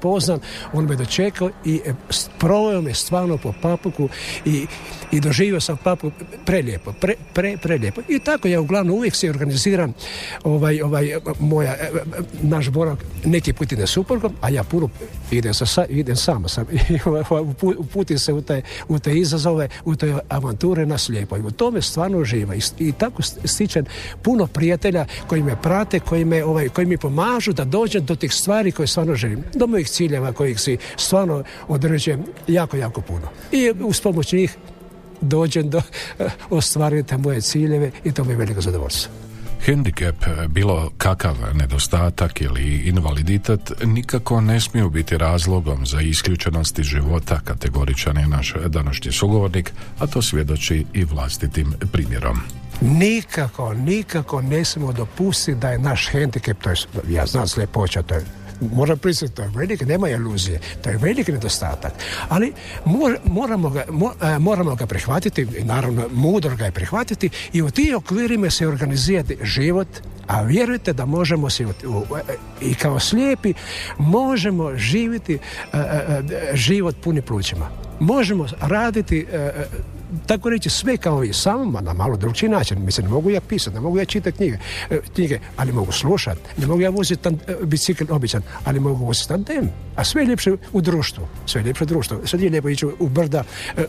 on 0.72 0.84
me 0.84 0.96
dočekao 0.96 1.50
i 1.64 1.80
e, 1.86 1.94
proveo 2.38 2.80
me 2.80 2.94
stvarno 2.94 3.38
po 3.38 3.52
Papuku 3.62 4.08
i, 4.44 4.66
i 5.12 5.20
doživio 5.20 5.60
sam 5.60 5.76
Papuk 5.76 6.12
prelijepo, 6.46 6.92
pre, 7.00 7.14
pre, 7.34 7.56
prelijepo. 7.56 8.00
I 8.08 8.18
tako 8.18 8.48
ja 8.48 8.60
uglavnom 8.60 8.96
uvijek 8.96 9.14
se 9.14 9.30
organiziram 9.30 9.94
ovaj, 10.44 10.82
ovaj, 10.82 11.16
moja, 11.38 11.72
e, 11.72 11.84
e, 11.84 11.90
naš 12.42 12.68
boravak, 12.68 13.04
neki 13.24 13.52
put 13.52 13.72
ide 13.72 13.86
suprugom, 13.86 14.32
a 14.40 14.50
ja 14.50 14.64
puno 14.64 14.88
idem, 15.30 15.54
sa, 15.54 15.84
idem 15.88 16.16
samo 16.16 16.48
sam, 16.48 16.66
i 16.90 16.98
upu- 16.98 17.74
uputim 17.78 18.18
se 18.18 18.32
u 18.32 18.42
te, 18.42 18.62
u 18.88 18.98
te 18.98 19.18
izazove, 19.18 19.68
u 19.84 19.96
te 19.96 20.14
avanture 20.28 20.86
na 20.86 20.98
slijepo. 20.98 21.36
I 21.36 21.40
u 21.40 21.50
tome 21.50 21.82
stvarno 21.82 22.23
uživa. 22.24 22.54
I, 22.54 22.60
i 22.78 22.92
tako 22.92 23.22
st- 23.22 23.38
stičem 23.44 23.84
puno 24.22 24.46
prijatelja 24.46 25.06
koji 25.26 25.42
me 25.42 25.56
prate, 25.62 26.00
koji, 26.00 26.24
me, 26.24 26.44
ovaj, 26.44 26.68
koji 26.68 26.86
mi 26.86 26.96
pomažu 26.96 27.52
da 27.52 27.64
dođem 27.64 28.04
do 28.04 28.16
tih 28.16 28.32
stvari 28.32 28.72
koje 28.72 28.86
stvarno 28.86 29.14
želim. 29.14 29.44
Do 29.54 29.66
mojih 29.66 29.88
ciljeva 29.88 30.32
kojih 30.32 30.60
si 30.60 30.78
stvarno 30.96 31.44
određujem 31.68 32.24
jako, 32.48 32.76
jako 32.76 33.00
puno. 33.00 33.28
I 33.52 33.72
uz 33.80 34.00
pomoć 34.00 34.32
njih 34.32 34.56
dođem 35.20 35.70
do 35.70 35.82
ostvarujem 36.50 37.06
te 37.06 37.16
moje 37.16 37.40
ciljeve 37.40 37.90
i 38.04 38.12
to 38.12 38.24
mi 38.24 38.32
je 38.32 38.36
veliko 38.36 38.60
zadovoljstvo. 38.60 39.23
Hendikep, 39.64 40.16
bilo 40.48 40.90
kakav 40.98 41.34
nedostatak 41.54 42.40
ili 42.40 42.76
invaliditet, 42.76 43.72
nikako 43.84 44.40
ne 44.40 44.60
smiju 44.60 44.90
biti 44.90 45.18
razlogom 45.18 45.86
za 45.86 46.00
isključenost 46.00 46.78
iz 46.78 46.86
života, 46.86 47.40
kategoričan 47.44 48.16
je 48.16 48.26
naš 48.26 48.54
današnji 48.66 49.12
sugovornik, 49.12 49.72
a 49.98 50.06
to 50.06 50.22
svjedoči 50.22 50.84
i 50.92 51.04
vlastitim 51.04 51.74
primjerom. 51.92 52.40
Nikako, 52.80 53.74
nikako 53.74 54.42
ne 54.42 54.64
smijemo 54.64 54.92
dopustiti 54.92 55.58
da 55.58 55.70
je 55.70 55.78
naš 55.78 56.08
hendikep, 56.10 56.62
to 56.62 56.70
je, 56.70 56.76
ja 57.08 57.26
znam 57.26 57.48
sljepoća, 57.48 58.02
to 58.02 58.14
je 58.14 58.24
Moram 58.60 58.98
priznati, 58.98 59.34
to 59.34 59.42
je 59.42 59.50
veliki, 59.54 59.84
nema 59.84 60.08
iluzije, 60.08 60.60
to 60.82 60.90
je 60.90 60.98
veliki 60.98 61.32
nedostatak. 61.32 61.92
Ali 62.28 62.52
mor- 62.84 63.18
moramo, 63.24 63.70
ga, 63.70 63.84
e, 64.22 64.38
moramo 64.38 64.74
ga 64.74 64.86
prihvatiti, 64.86 65.46
naravno 65.64 66.08
mudro 66.12 66.56
ga 66.56 66.64
je 66.64 66.70
prihvatiti 66.70 67.30
i 67.52 67.62
u 67.62 67.70
tim 67.70 67.96
okvirima 67.96 68.50
se 68.50 68.68
organizirati 68.68 69.38
život, 69.42 69.88
a 70.26 70.42
vjerujte 70.42 70.92
da 70.92 71.04
možemo 71.04 71.50
se 71.50 71.62
e, 71.62 71.66
i 72.60 72.74
kao 72.74 73.00
slijepi 73.00 73.54
možemo 73.98 74.76
živjeti 74.76 75.38
e, 75.72 75.78
život 76.54 76.96
puni 77.02 77.22
plućima. 77.22 77.68
Možemo 78.00 78.46
raditi 78.60 79.26
tako 80.26 80.50
reći 80.50 80.70
sve 80.70 80.96
kao 80.96 81.24
i 81.24 81.32
sam, 81.32 81.72
na 81.80 81.92
malo 81.92 82.16
drugčiji 82.16 82.48
način. 82.48 82.84
Mislim, 82.84 83.06
ne 83.06 83.12
mogu 83.12 83.30
ja 83.30 83.40
pisati, 83.40 83.74
ne 83.74 83.80
mogu 83.80 83.98
ja 83.98 84.04
čitati 84.04 84.36
knjige, 84.36 84.58
e, 84.90 85.00
knjige 85.14 85.40
ali 85.56 85.72
mogu 85.72 85.92
slušati. 85.92 86.40
Ne 86.56 86.66
mogu 86.66 86.80
ja 86.80 86.90
voziti 86.90 87.28
e, 87.28 87.56
bicikl 87.62 88.04
običan, 88.10 88.42
ali 88.64 88.80
mogu 88.80 89.04
voziti 89.04 89.28
tandem. 89.28 89.70
A 89.96 90.04
sve 90.04 90.22
je 90.22 90.26
ljepše 90.26 90.52
u 90.72 90.80
društvu. 90.80 91.28
Sve 91.46 91.60
je 91.60 91.64
ljepše 91.64 91.84
u 91.84 91.86
društvu. 91.86 92.18
Sad 92.26 92.40
je 92.40 92.50
lijepo 92.50 92.68
ići 92.68 92.86
u 92.86 93.08
brda. 93.08 93.44
e, 93.76 93.84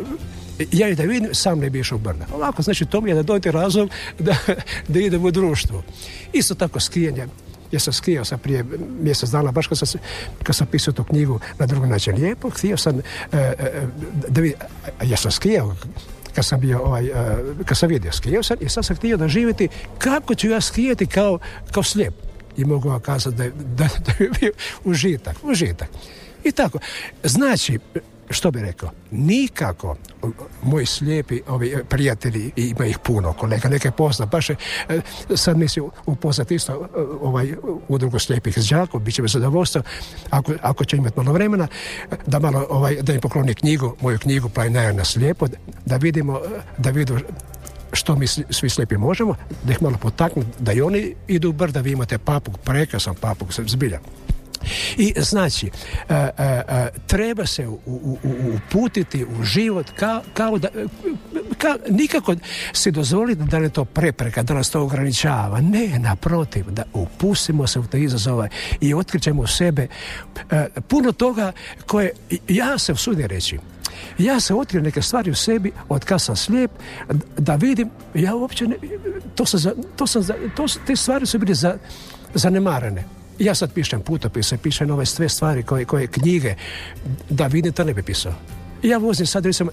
ja 0.72 0.90
i 0.90 0.96
da 0.96 1.04
vidim, 1.04 1.30
sam 1.34 1.60
ne 1.60 1.70
bi 1.70 1.80
išao 1.80 1.98
brda. 1.98 2.26
Ovako, 2.34 2.62
znači, 2.62 2.86
to 2.86 3.02
mi 3.02 3.10
je 3.10 3.16
da 3.16 3.24
dojte 3.24 3.52
razlog 3.52 3.90
da, 4.20 4.36
da 4.88 5.00
idem 5.00 5.26
u 5.26 5.32
društvu. 5.32 5.84
Isto 6.34 6.56
tako 6.56 6.80
skijanje. 6.80 7.28
Ja 7.72 7.80
sam 7.80 7.94
skijao 7.94 8.26
sam 8.26 8.40
prije 8.40 8.66
mjesec 9.02 9.30
dana, 9.30 9.52
baš 9.52 9.68
kad 9.68 9.78
sam, 9.78 10.00
kad 10.44 10.56
sam 10.56 10.68
pisao 10.68 10.94
tu 10.94 11.04
knjigu 11.04 11.40
na 11.60 11.66
drugi 11.66 11.88
način 11.88 12.16
lijepo, 12.16 12.50
htio 12.50 12.78
sam 12.78 13.00
e, 13.00 13.02
e, 13.32 13.88
da 14.28 14.42
a 15.00 15.04
ja 15.04 15.18
sam 15.18 15.32
skijao 15.32 15.76
kad 16.36 16.46
sam 16.46 16.60
bio 16.60 16.80
ovaj, 16.80 17.06
e, 17.06 17.12
kad 17.66 17.78
sam 17.78 17.90
vidio 17.90 18.12
skijao 18.12 18.44
sam 18.44 18.58
i 18.62 18.70
sad 18.70 18.86
sam 18.86 18.96
htio 18.96 19.18
da 19.18 19.28
živjeti 19.28 19.68
kako 19.98 20.36
ću 20.36 20.50
ja 20.50 20.62
skijati 20.62 21.06
kao, 21.06 21.40
kao 21.72 21.84
slijep. 21.84 22.14
I 22.58 22.66
mogu 22.66 22.90
vam 22.90 23.00
kazati 23.00 23.36
da, 23.36 23.44
da, 23.50 23.88
da 24.06 24.24
je 24.24 24.30
bio 24.40 24.52
užitak, 24.84 25.36
užitak. 25.44 25.90
I 26.44 26.52
tako. 26.52 26.80
Znači, 27.24 27.80
što 28.30 28.52
bi 28.52 28.62
rekao, 28.62 28.92
nikako 29.12 29.96
moji 30.64 30.86
slijepi 30.86 31.42
ovi 31.48 31.76
prijatelji, 31.90 32.52
i 32.56 32.68
ima 32.78 32.86
ih 32.86 33.00
puno 33.00 33.34
kolega, 33.34 33.70
neke 33.70 33.92
pozna, 33.92 34.26
baš 34.26 34.50
e, 34.50 34.56
sad 35.36 35.58
mislim 35.58 35.86
upoznati 36.06 36.56
isto 36.56 36.74
e, 36.74 37.00
ovaj 37.22 37.54
udrugu 37.88 38.20
slijepih 38.20 38.58
iz 38.58 38.70
Đakova, 38.70 39.04
bit 39.04 39.16
će 39.16 39.22
mi 39.22 39.28
zadovoljstvo, 39.28 39.82
ako, 40.30 40.54
ako 40.62 40.86
će 40.86 40.98
imati 40.98 41.20
malo 41.20 41.34
vremena, 41.34 41.68
da 42.26 42.40
malo, 42.40 42.68
ovaj, 42.70 42.96
da 43.02 43.14
im 43.14 43.22
pokloni 43.22 43.54
knjigu, 43.54 43.96
moju 44.02 44.20
knjigu 44.20 44.50
Planinarija 44.50 44.94
na 44.94 45.06
slijepo, 45.06 45.48
da 45.86 45.98
vidimo, 45.98 46.40
da 46.78 46.90
vidu 46.90 47.20
što 47.94 48.16
mi 48.16 48.28
svi 48.28 48.70
slijepi 48.70 48.98
možemo, 48.98 49.36
da 49.64 49.72
ih 49.72 49.82
malo 49.82 49.98
potaknu, 49.98 50.44
da 50.60 50.74
i 50.74 50.82
oni 50.82 51.16
idu 51.28 51.52
brda, 51.52 51.82
vi 51.82 51.92
imate 51.92 52.18
papug, 52.18 52.58
prekrasan 52.58 53.16
papug, 53.16 53.54
zbilja. 53.66 54.00
I 54.98 55.14
znači, 55.18 55.70
e, 56.10 56.14
e, 56.14 56.32
e, 56.38 56.90
treba 57.08 57.46
se 57.46 57.68
uputiti 58.56 59.26
u 59.26 59.44
život 59.44 59.86
kao, 60.00 60.22
kao 60.34 60.58
da 60.58 60.68
nikako 61.90 62.36
se 62.74 62.92
dozvoliti 62.92 63.44
da 63.44 63.60
ne 63.60 63.70
to 63.70 63.86
prepreka, 63.86 64.44
da 64.44 64.54
nas 64.54 64.70
to 64.70 64.82
ograničava. 64.82 65.62
Ne, 65.62 66.00
naprotiv, 66.00 66.66
da 66.72 66.84
upustimo 66.94 67.68
se 67.68 67.80
u 67.80 67.88
te 67.88 68.02
izazove 68.02 68.50
i 68.82 68.94
otkrićemo 68.94 69.42
u 69.42 69.48
sebe 69.48 69.88
puno 70.88 71.12
toga 71.12 71.52
koje 71.86 72.12
ja 72.48 72.78
se 72.78 72.94
usudim 72.94 73.26
reći 73.26 73.60
ja 74.18 74.40
se 74.40 74.54
otkrio 74.54 74.82
neke 74.82 75.02
stvari 75.02 75.32
u 75.32 75.36
sebi 75.36 75.72
od 75.90 76.06
kad 76.06 76.22
sam 76.22 76.36
slijep 76.36 76.72
da 77.38 77.56
vidim 77.56 77.90
ja 78.14 78.36
uopće 78.36 78.68
ne, 78.68 78.76
to 79.36 79.46
sam, 79.46 79.72
to 79.96 80.08
sam 80.08 80.24
to, 80.56 80.66
te 80.88 80.96
stvari 80.96 81.26
su 81.26 81.40
bile 81.40 81.54
za, 81.54 81.78
zanemarene 82.34 83.04
ja 83.40 83.56
sad 83.56 83.74
pišem 83.74 84.02
putopise, 84.02 84.58
pišem 84.58 84.92
ove 84.92 85.06
sve 85.06 85.30
stvari 85.30 85.64
koje, 85.64 85.86
koje 85.86 86.08
knjige, 86.08 86.56
da 87.30 87.48
vidim 87.48 87.74
to 87.74 87.84
ne 87.84 87.94
bi 87.94 88.04
pisao. 88.04 88.34
Ja 88.84 88.98
vozim 88.98 89.26
sad, 89.26 89.46
recimo, 89.46 89.72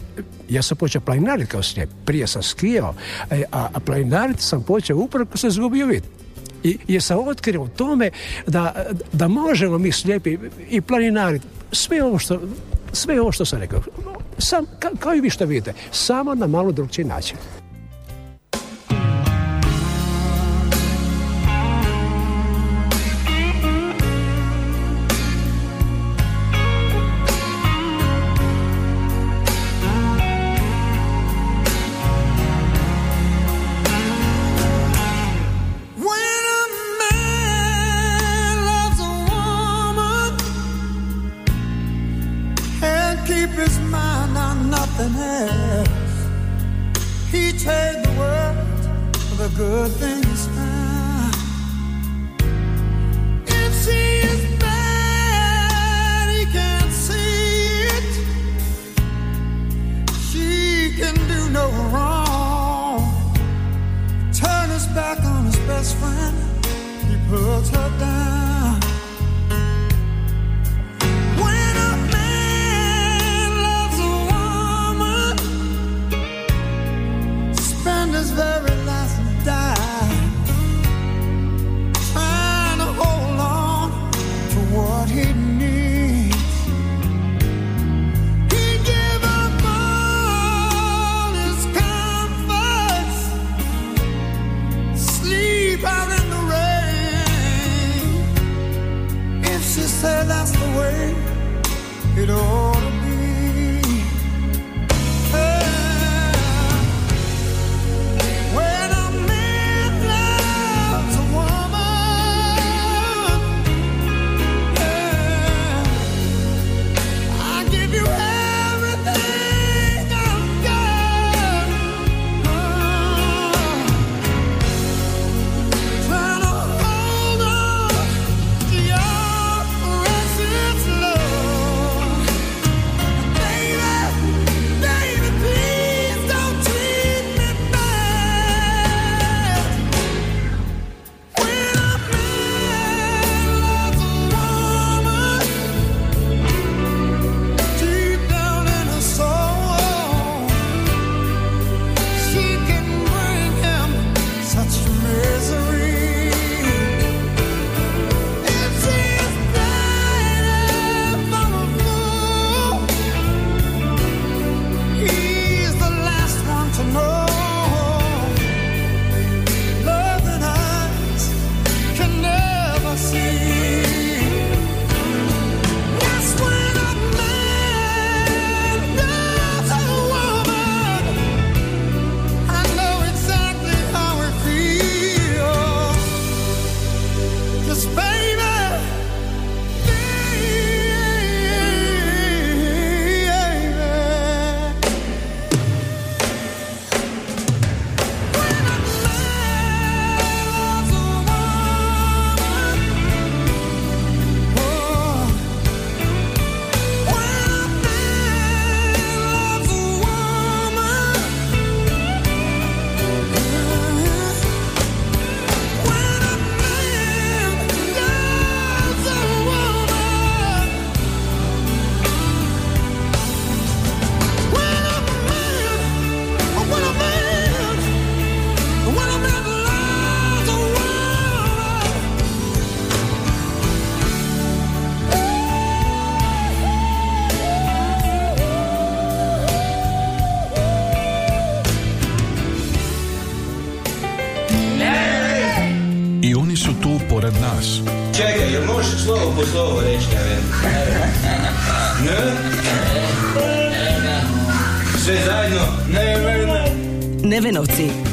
ja 0.49 0.63
sam 0.63 0.77
počeo 0.77 1.01
planinariti 1.01 1.51
kao 1.51 1.63
snijeg. 1.63 1.89
Prije 2.05 2.27
sam 2.27 2.43
skijao, 2.43 2.95
e, 3.31 3.43
a, 3.53 3.69
a 3.75 3.81
planinariti 3.81 4.43
sam 4.43 4.63
počeo 4.63 4.97
upravo 4.97 5.27
kad 5.27 5.39
sam 5.39 5.49
izgubio 5.49 5.87
vid. 5.87 6.03
I 6.65 6.79
jer 6.89 7.03
sam 7.03 7.29
otkrio 7.29 7.63
u 7.63 7.69
tome 7.69 8.11
da, 8.47 8.87
da 9.13 9.29
možemo 9.29 9.79
mi 9.79 9.93
slijepi 9.93 10.39
i 10.71 10.81
planinariti 10.81 11.47
sve 11.73 12.05
ovo 12.05 12.19
što 12.19 12.41
sve 12.93 13.21
ovo 13.21 13.33
što 13.33 13.45
sam 13.45 13.61
rekao. 13.61 13.81
Sam, 14.39 14.65
kao 14.99 15.15
i 15.15 15.21
vi 15.21 15.31
što 15.31 15.45
vidite, 15.45 15.73
samo 15.91 16.35
na 16.35 16.47
malo 16.47 16.73
drugčiji 16.73 17.05
način. 17.05 17.37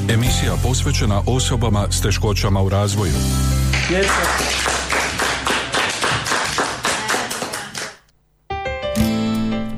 Emisija 0.10 0.54
posvećena 0.64 1.22
osobama 1.26 1.88
s 1.92 2.02
teškoćama 2.02 2.62
u 2.62 2.70
razvoju. 2.70 3.14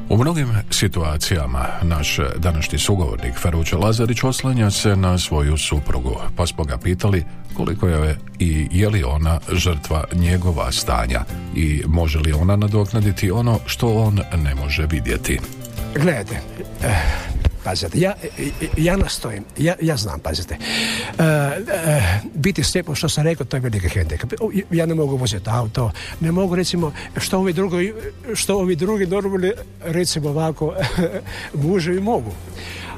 U 0.10 0.17
mnogim 0.17 0.47
situacijama 0.69 1.65
naš 1.81 2.19
današnji 2.38 2.79
sugovornik 2.79 3.39
Feruće 3.39 3.75
Lazarić 3.75 4.23
oslanja 4.23 4.71
se 4.71 4.95
na 4.95 5.17
svoju 5.17 5.57
suprugu, 5.57 6.15
pa 6.36 6.47
smo 6.47 6.63
ga 6.63 6.77
pitali 6.77 7.25
koliko 7.53 7.88
je 7.88 8.17
i 8.39 8.67
je 8.71 8.89
li 8.89 9.03
ona 9.03 9.39
žrtva 9.51 10.03
njegova 10.13 10.71
stanja 10.71 11.23
i 11.55 11.84
može 11.88 12.19
li 12.19 12.34
ona 12.34 12.55
nadoknaditi 12.55 13.31
ono 13.31 13.60
što 13.65 13.93
on 13.93 14.19
ne 14.43 14.55
može 14.55 14.86
vidjeti. 14.86 15.39
Gledajte, 15.95 16.41
eh, 16.84 17.31
pazite, 17.63 18.00
ja, 18.00 18.13
ja 18.78 18.97
nastojim, 18.97 19.43
ja, 19.58 19.76
ja 19.82 19.97
znam, 19.97 20.19
pazite. 20.19 20.58
Eh, 21.19 21.24
eh, 21.24 22.19
biti 22.34 22.63
slijepo, 22.63 22.95
što 22.95 23.10
sam 23.10 23.24
rekao, 23.24 23.45
to 23.45 23.58
je 23.58 23.62
veliki 23.62 23.89
hendikap. 23.89 24.34
Ja 24.71 24.86
ne 24.86 24.95
mogu 24.95 25.15
voziti 25.15 25.50
auto, 25.50 25.91
ne 26.19 26.32
mogu 26.32 26.56
recimo, 26.56 26.93
što 27.17 27.38
ovi 27.38 27.54
drugi, 27.54 27.93
što 28.34 28.58
ovi 28.58 28.76
drugi 28.76 29.06
normalni, 29.06 29.52
recimo 29.82 30.30
ovako, 30.30 30.74
muževi 31.63 32.02
mogu. 32.02 32.32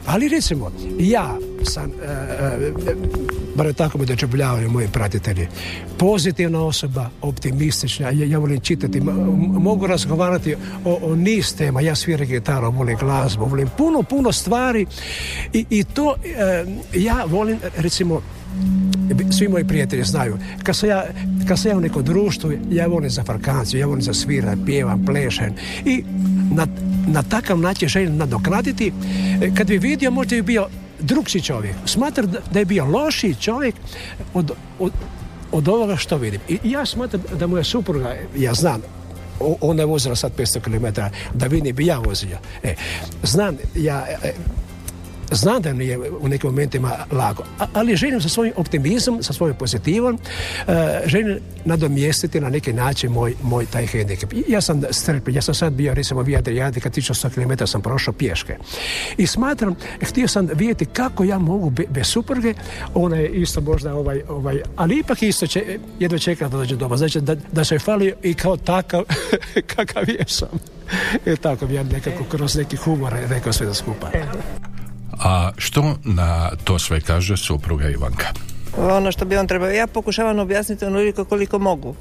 Ali 0.05 0.29
recimo, 0.29 0.71
ja 0.99 1.37
sam, 1.63 1.91
e, 1.91 2.73
bar 3.55 3.73
tako 3.73 3.97
me 3.97 4.05
dočepljavaju 4.05 4.69
moji 4.69 4.87
pratitelji, 4.87 5.47
pozitivna 5.97 6.61
osoba, 6.65 7.09
optimistična, 7.21 8.09
ja, 8.09 8.25
ja 8.25 8.37
volim 8.39 8.59
čitati, 8.59 8.97
m- 8.97 9.05
mogu 9.59 9.87
razgovarati 9.87 10.55
o, 10.85 10.99
o 11.01 11.15
niz 11.15 11.55
tema, 11.55 11.81
ja 11.81 11.95
sviram 11.95 12.27
gitaru, 12.27 12.71
volim 12.71 12.97
glazbu, 12.97 13.45
volim 13.45 13.69
puno, 13.77 14.03
puno 14.03 14.31
stvari 14.31 14.85
i, 15.53 15.65
i 15.69 15.83
to 15.83 16.15
e, 16.25 16.65
ja 16.93 17.25
volim, 17.27 17.57
recimo, 17.77 18.21
svi 19.31 19.47
moji 19.47 19.67
prijatelji 19.67 20.03
znaju. 20.03 20.37
Kad 20.63 20.75
sam 20.75 20.89
ja, 20.89 21.03
kad 21.47 21.59
sam 21.59 21.71
ja 21.71 21.77
u 21.77 21.81
nekom 21.81 22.03
društvu, 22.03 22.51
ja 22.71 22.87
volim 22.87 23.09
za 23.09 23.23
farkanciju, 23.23 23.79
ja 23.79 23.87
volim 23.87 24.01
za 24.01 24.13
svirat, 24.13 24.59
pjevam, 24.65 25.05
plešem 25.05 25.53
i 25.85 26.03
na, 26.51 26.67
na 27.07 27.23
takav 27.23 27.59
način 27.59 27.87
želim 27.89 28.17
nadoknaditi. 28.17 28.91
E, 29.41 29.51
Kad 29.57 29.67
bi 29.67 29.77
vidio, 29.77 30.11
možda 30.11 30.35
bi 30.35 30.41
bio 30.41 30.67
drugši 31.03 31.41
čovjek. 31.41 31.75
Smatram 31.85 32.31
da- 32.51 32.59
je 32.59 32.65
bio 32.65 32.85
lošiji 32.85 33.35
čovjek 33.35 33.75
od, 34.33 34.51
od, 34.79 34.91
od 35.51 35.67
ovoga 35.67 35.95
što 35.95 36.17
vidim. 36.17 36.41
I 36.47 36.59
ja 36.63 36.85
smatram 36.85 37.21
da 37.39 37.47
moja 37.47 37.63
supruga, 37.63 38.15
ja 38.37 38.53
znam, 38.53 38.81
ona 39.61 39.81
je 39.81 39.85
vozila 39.85 40.15
sad 40.15 40.31
500 40.37 40.59
km, 40.59 41.01
da 41.33 41.47
vidim 41.47 41.75
bi 41.75 41.85
ja 41.85 41.99
vozio. 41.99 42.37
E, 42.63 42.75
znam, 43.23 43.57
ja, 43.75 44.05
e, 44.23 44.33
Znam 45.31 45.61
da 45.61 45.73
mi 45.73 45.85
je 45.87 45.97
u 46.11 46.27
nekim 46.27 46.49
momentima 46.49 46.91
lako, 47.11 47.43
ali 47.73 47.95
želim 47.95 48.21
sa 48.21 48.29
svojim 48.29 48.53
optimizmom, 48.55 49.23
sa 49.23 49.33
svojim 49.33 49.55
pozitivom, 49.55 50.19
e, 50.67 51.01
želim 51.05 51.39
nadomjestiti 51.65 52.39
na 52.41 52.49
neki 52.49 52.73
način 52.73 53.11
moj, 53.11 53.33
moj 53.43 53.65
taj 53.65 53.87
hendikep. 53.87 54.33
I 54.33 54.43
Ja 54.47 54.61
sam 54.61 54.81
strpljen, 54.91 55.35
ja 55.35 55.41
sam 55.41 55.55
sad 55.55 55.73
bio 55.73 55.93
recimo 55.93 56.21
via 56.21 56.39
Adriatica, 56.39 56.89
1100 56.89 57.29
km 57.29 57.65
sam 57.65 57.81
prošao 57.81 58.13
pješke. 58.13 58.57
I 59.17 59.27
smatram, 59.27 59.75
htio 60.01 60.27
sam 60.27 60.47
vidjeti 60.53 60.85
kako 60.85 61.23
ja 61.23 61.37
mogu 61.39 61.69
be- 61.69 61.87
bez 61.89 62.07
supruge, 62.07 62.53
ona 62.93 63.15
je 63.15 63.29
isto 63.29 63.61
možda 63.61 63.93
ovaj, 63.95 64.21
ovaj 64.29 64.61
ali 64.75 64.99
ipak 64.99 65.23
isto 65.23 65.47
će, 65.47 65.79
jedva 65.99 66.17
čeka 66.17 66.47
da 66.47 66.57
dođe 66.57 66.75
doma. 66.75 66.97
Znači 66.97 67.21
da, 67.21 67.35
da 67.35 67.63
se 67.65 67.79
fali 67.79 68.13
i 68.23 68.33
kao 68.33 68.57
takav 68.57 69.03
kakav 69.75 70.09
jesam. 70.09 70.49
E 71.25 71.35
tako 71.35 71.67
bi 71.67 71.73
ja 71.73 71.83
nekako 71.83 72.23
kroz 72.23 72.55
neki 72.55 72.75
humor 72.75 73.13
rekao 73.29 73.53
sve 73.53 73.65
da 73.65 73.73
skupa. 73.73 74.07
A 75.23 75.51
što 75.57 75.95
na 76.03 76.51
to 76.63 76.79
sve 76.79 77.01
kaže 77.01 77.37
supruga 77.37 77.89
Ivanka? 77.89 78.27
Ono 78.77 79.11
što 79.11 79.25
bi 79.25 79.37
on 79.37 79.47
trebao, 79.47 79.69
ja 79.69 79.87
pokušavam 79.87 80.39
objasniti 80.39 80.85
onoliko 80.85 81.25
koliko 81.25 81.59
mogu. 81.59 81.95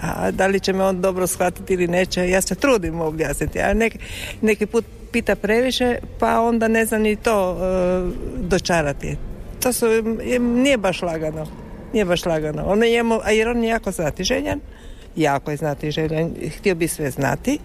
A 0.00 0.30
da 0.30 0.46
li 0.46 0.60
će 0.60 0.72
me 0.72 0.84
on 0.84 1.00
dobro 1.00 1.26
shvatiti 1.26 1.74
ili 1.74 1.88
neće, 1.88 2.28
ja 2.28 2.40
se 2.40 2.54
trudim 2.54 3.00
objasniti. 3.00 3.60
A 3.60 3.74
neki, 3.74 3.98
neki 4.40 4.66
put 4.66 4.84
pita 5.12 5.36
previše, 5.36 5.96
pa 6.18 6.40
onda 6.40 6.68
ne 6.68 6.86
zna 6.86 6.98
ni 6.98 7.16
to 7.16 7.56
e, 7.56 8.10
dočarati. 8.40 9.16
To 9.62 9.72
su, 9.72 9.86
je- 9.86 10.38
nije 10.38 10.76
baš 10.76 11.02
lagano. 11.02 11.46
Nije 11.92 12.04
baš 12.04 12.26
lagano. 12.26 12.62
On 12.66 12.82
je 12.82 13.04
a 13.24 13.30
jer 13.30 13.48
on 13.48 13.64
je 13.64 13.68
jako 13.70 13.90
znatiželjan, 13.90 14.60
jako 15.16 15.50
je 15.50 15.56
znatiželjan, 15.56 16.34
htio 16.58 16.74
bi 16.74 16.88
sve 16.88 17.10
znati, 17.10 17.58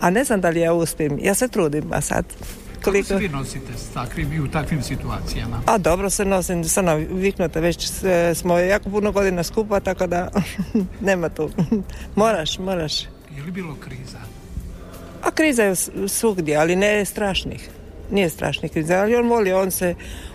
a 0.00 0.10
ne 0.10 0.24
znam 0.24 0.40
da 0.40 0.48
li 0.48 0.60
ja 0.60 0.72
uspijem. 0.72 1.18
Ja 1.22 1.34
se 1.34 1.48
trudim, 1.48 1.84
a 1.92 2.00
sad 2.00 2.24
Kako 2.84 2.92
koliko... 2.92 3.08
se 3.08 3.16
vi 3.16 3.28
nosite 3.28 3.72
s 3.76 3.94
takvim 3.94 4.32
i 4.32 4.40
u 4.40 4.48
takvim 4.48 4.82
situacijama? 4.82 5.62
A 5.66 5.78
dobro 5.78 6.10
se 6.10 6.24
nosim, 6.24 6.64
sam 6.64 6.84
naviknuta, 6.84 7.60
već 7.60 7.88
e, 8.04 8.34
smo 8.34 8.58
jako 8.58 8.90
puno 8.90 9.12
godina 9.12 9.42
skupa, 9.42 9.80
tako 9.80 10.06
da 10.06 10.30
nema 11.00 11.28
tu. 11.28 11.50
moraš, 12.16 12.58
moraš. 12.58 13.02
Je 13.36 13.42
li 13.46 13.50
bilo 13.50 13.76
kriza? 13.80 14.18
A 15.22 15.30
kriza 15.30 15.62
je 15.62 15.74
svugdje, 16.08 16.56
ali 16.56 16.76
ne 16.76 17.04
strašnih. 17.04 17.68
Nije 18.10 18.28
strašnih 18.28 18.72
kriza, 18.72 18.94
ali 18.94 19.16
on 19.16 19.28
voli, 19.28 19.52
on 19.52 19.70
se, 19.70 19.94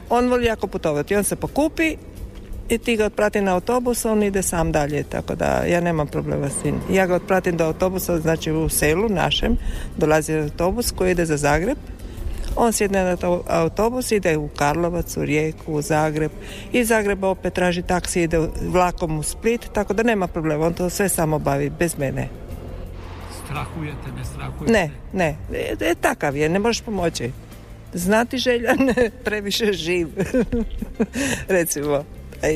on 0.10 0.30
voli 0.30 0.46
jako 0.46 0.68
putovati. 0.68 1.16
On 1.16 1.24
se 1.24 1.36
pokupi 1.36 1.96
i 2.70 2.78
ti 2.78 2.96
ga 2.96 3.06
otprati 3.06 3.42
na 3.42 3.54
autobus, 3.54 4.06
on 4.06 4.24
ide 4.24 4.42
sam 4.42 4.72
dalje, 4.72 5.04
tako 5.04 5.36
da 5.36 5.64
ja 5.68 5.82
nemam 5.82 6.08
problema 6.08 6.50
s 6.50 6.62
tim. 6.64 6.76
Ja 6.92 7.08
ga 7.08 7.16
otpratim 7.16 7.58
do 7.58 7.66
autobusa, 7.66 8.20
znači 8.20 8.52
u 8.52 8.70
selu 8.70 9.10
našem, 9.10 9.58
dolazi 9.98 10.34
autobus 10.34 10.92
koji 10.92 11.12
ide 11.12 11.26
za 11.26 11.38
Zagreb, 11.38 11.78
on 12.60 12.74
sjedne 12.74 13.04
na 13.04 13.16
to- 13.16 13.44
autobus, 13.48 14.12
ide 14.12 14.38
u 14.38 14.48
Karlovac, 14.48 15.18
u 15.18 15.26
Rijeku, 15.26 15.74
u 15.74 15.82
Zagreb. 15.82 16.32
Iz 16.72 16.88
Zagreba 16.88 17.28
opet 17.28 17.54
traži 17.54 17.82
taksi, 17.82 18.22
ide 18.22 18.40
vlakom 18.62 19.20
u 19.20 19.24
Split, 19.24 19.70
tako 19.74 19.94
da 19.94 20.04
nema 20.04 20.28
problema. 20.28 20.66
On 20.66 20.74
to 20.74 20.90
sve 20.90 21.10
samo 21.10 21.40
bavi, 21.40 21.70
bez 21.70 21.98
mene. 21.98 22.28
Strahujete, 23.46 24.12
ne 24.18 24.26
strahujete? 24.26 24.74
Ne, 24.74 24.92
ne, 25.14 25.36
e, 25.54 25.76
e, 25.80 25.96
takav 26.02 26.36
je, 26.36 26.50
ne 26.50 26.60
možeš 26.60 26.82
pomoći. 26.82 27.32
Znati 27.94 28.38
željan, 28.38 28.78
previše 29.26 29.74
živ. 29.74 30.08
Recimo. 31.58 32.04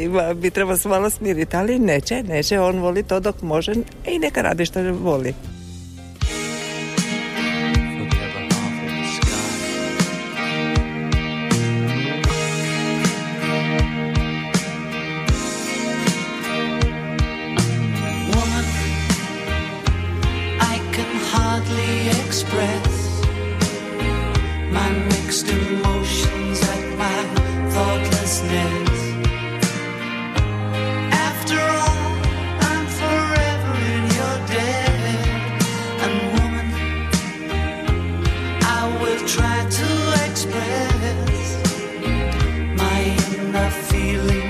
Ima, 0.03 0.33
bi 0.33 0.49
treba 0.49 0.77
se 0.77 0.89
malo 0.89 1.09
smiriti, 1.09 1.55
ali 1.55 1.79
neće, 1.79 2.23
neće, 2.23 2.59
on 2.59 2.79
voli 2.79 3.03
to 3.03 3.19
dok 3.19 3.41
može 3.41 3.73
i 4.07 4.19
neka 4.19 4.41
radi 4.41 4.65
što 4.65 4.93
voli. 4.93 5.33
try 39.25 39.65
to 39.69 39.89
express 40.25 41.57
my 42.77 43.01
inner 43.37 43.69
feelings. 43.69 44.42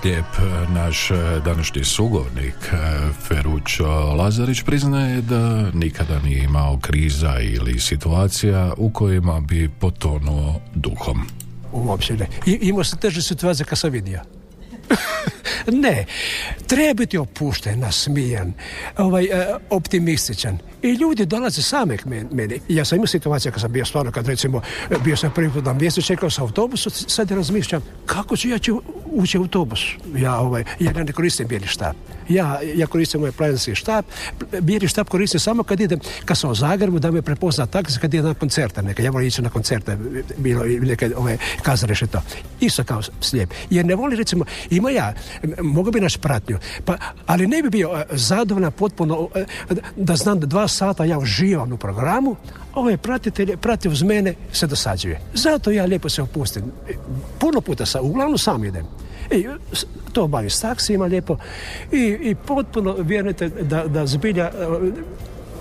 Slijep 0.00 0.26
naš 0.68 1.08
današnji 1.44 1.84
sugovornik 1.84 2.54
Ferućo 3.28 3.88
Lazarić 3.88 4.62
priznaje 4.62 5.20
da 5.22 5.70
nikada 5.70 6.18
nije 6.18 6.44
imao 6.44 6.78
kriza 6.80 7.40
ili 7.40 7.80
situacija 7.80 8.72
u 8.76 8.90
kojima 8.90 9.40
bi 9.40 9.70
potonuo 9.80 10.60
duhom. 10.74 11.26
Uopće 11.72 12.16
ne. 12.16 12.28
I, 12.46 12.58
imao 12.62 12.84
sam 12.84 12.98
teže 12.98 13.22
situacije 13.22 13.66
kad 13.66 13.78
sam 13.78 13.90
vidio. 13.90 14.20
ne, 15.84 16.04
treba 16.66 16.94
biti 16.94 17.18
opušten, 17.18 17.78
nasmijan, 17.78 18.52
ovaj, 18.96 19.24
e, 19.24 19.54
optimističan. 19.70 20.58
I 20.82 20.92
ljudi 20.92 21.26
dolaze 21.26 21.62
same 21.62 21.96
k 21.96 22.04
meni. 22.30 22.60
Ja 22.68 22.84
sam 22.84 22.96
imao 22.96 23.06
situacije 23.06 23.52
kad 23.52 23.60
sam 23.60 23.72
bio 23.72 23.84
stvarno, 23.84 24.12
kad 24.12 24.26
recimo 24.26 24.60
bio 25.04 25.16
sam 25.16 25.30
prvi 25.34 25.50
put 25.50 25.64
na 25.64 25.72
mjestu, 25.72 26.02
čekao 26.02 26.30
sam 26.30 26.44
autobusu, 26.44 26.90
sad 26.90 27.30
razmišljam 27.30 27.82
kako 28.06 28.36
ću 28.36 28.48
ja 28.48 28.58
ću 28.58 28.82
ući 29.12 29.38
u 29.38 29.42
autobus. 29.42 29.80
Ja, 30.16 30.38
ovaj, 30.38 30.64
ja 30.78 30.92
ne 30.92 31.12
koristim 31.12 31.48
bijeli 31.48 31.66
štab. 31.66 31.94
Ja, 32.28 32.60
ja 32.74 32.86
koristim 32.86 33.20
moj 33.20 33.32
planinski 33.32 33.74
štab. 33.74 34.04
Bijeli 34.60 34.88
štab 34.88 35.08
koristim 35.08 35.40
samo 35.40 35.62
kad 35.62 35.80
idem, 35.80 36.00
kad 36.24 36.38
sam 36.38 36.50
u 36.50 36.54
Zagrebu, 36.54 36.98
da 36.98 37.10
me 37.10 37.22
prepozna 37.22 37.66
taksi 37.66 37.98
kad 38.00 38.14
idem 38.14 38.26
na 38.26 38.34
koncerte. 38.34 38.82
Neka, 38.82 39.02
ja 39.02 39.10
volim 39.10 39.28
ići 39.28 39.42
na 39.42 39.50
koncerte, 39.50 39.98
bilo 40.36 40.64
neke 40.64 41.10
ove, 41.16 41.38
kazalište 41.62 42.06
to. 42.06 42.22
Isto 42.60 42.84
kao 42.84 43.02
slijep. 43.20 43.50
Jer 43.70 43.86
ne 43.86 43.94
voli 43.94 44.16
recimo, 44.16 44.44
ima 44.70 44.90
ja, 44.90 45.14
mogu 45.62 45.90
bi 45.90 46.00
naš 46.00 46.16
pratnju, 46.16 46.58
pa, 46.84 46.96
ali 47.26 47.46
ne 47.46 47.62
bi 47.62 47.70
bio 47.70 48.04
zadovoljan 48.10 48.72
potpuno 48.72 49.28
da 49.96 50.16
znam 50.16 50.40
da 50.40 50.46
dva 50.46 50.68
sata 50.68 51.04
ja 51.04 51.18
uživam 51.18 51.72
u 51.72 51.76
programu, 51.76 52.36
ovaj 52.74 52.96
pratitelj 52.96 53.56
prati 53.56 53.88
uz 53.88 54.02
mene 54.02 54.34
se 54.52 54.66
dosađuje. 54.66 55.20
Zato 55.34 55.70
ja 55.70 55.84
lijepo 55.84 56.08
se 56.08 56.22
opustim. 56.22 56.62
Puno 57.38 57.60
puta 57.60 57.86
sam, 57.86 58.04
uglavnom 58.04 58.38
sam 58.38 58.64
idem. 58.64 58.86
I 59.30 59.46
to 60.12 60.22
obavim 60.22 60.50
s 60.50 60.60
taksima 60.60 61.06
lijepo. 61.06 61.36
I, 61.92 62.18
i 62.20 62.34
potpuno 62.46 62.94
vjerujete 62.98 63.48
da, 63.48 63.86
da 63.86 64.06
zbilja 64.06 64.50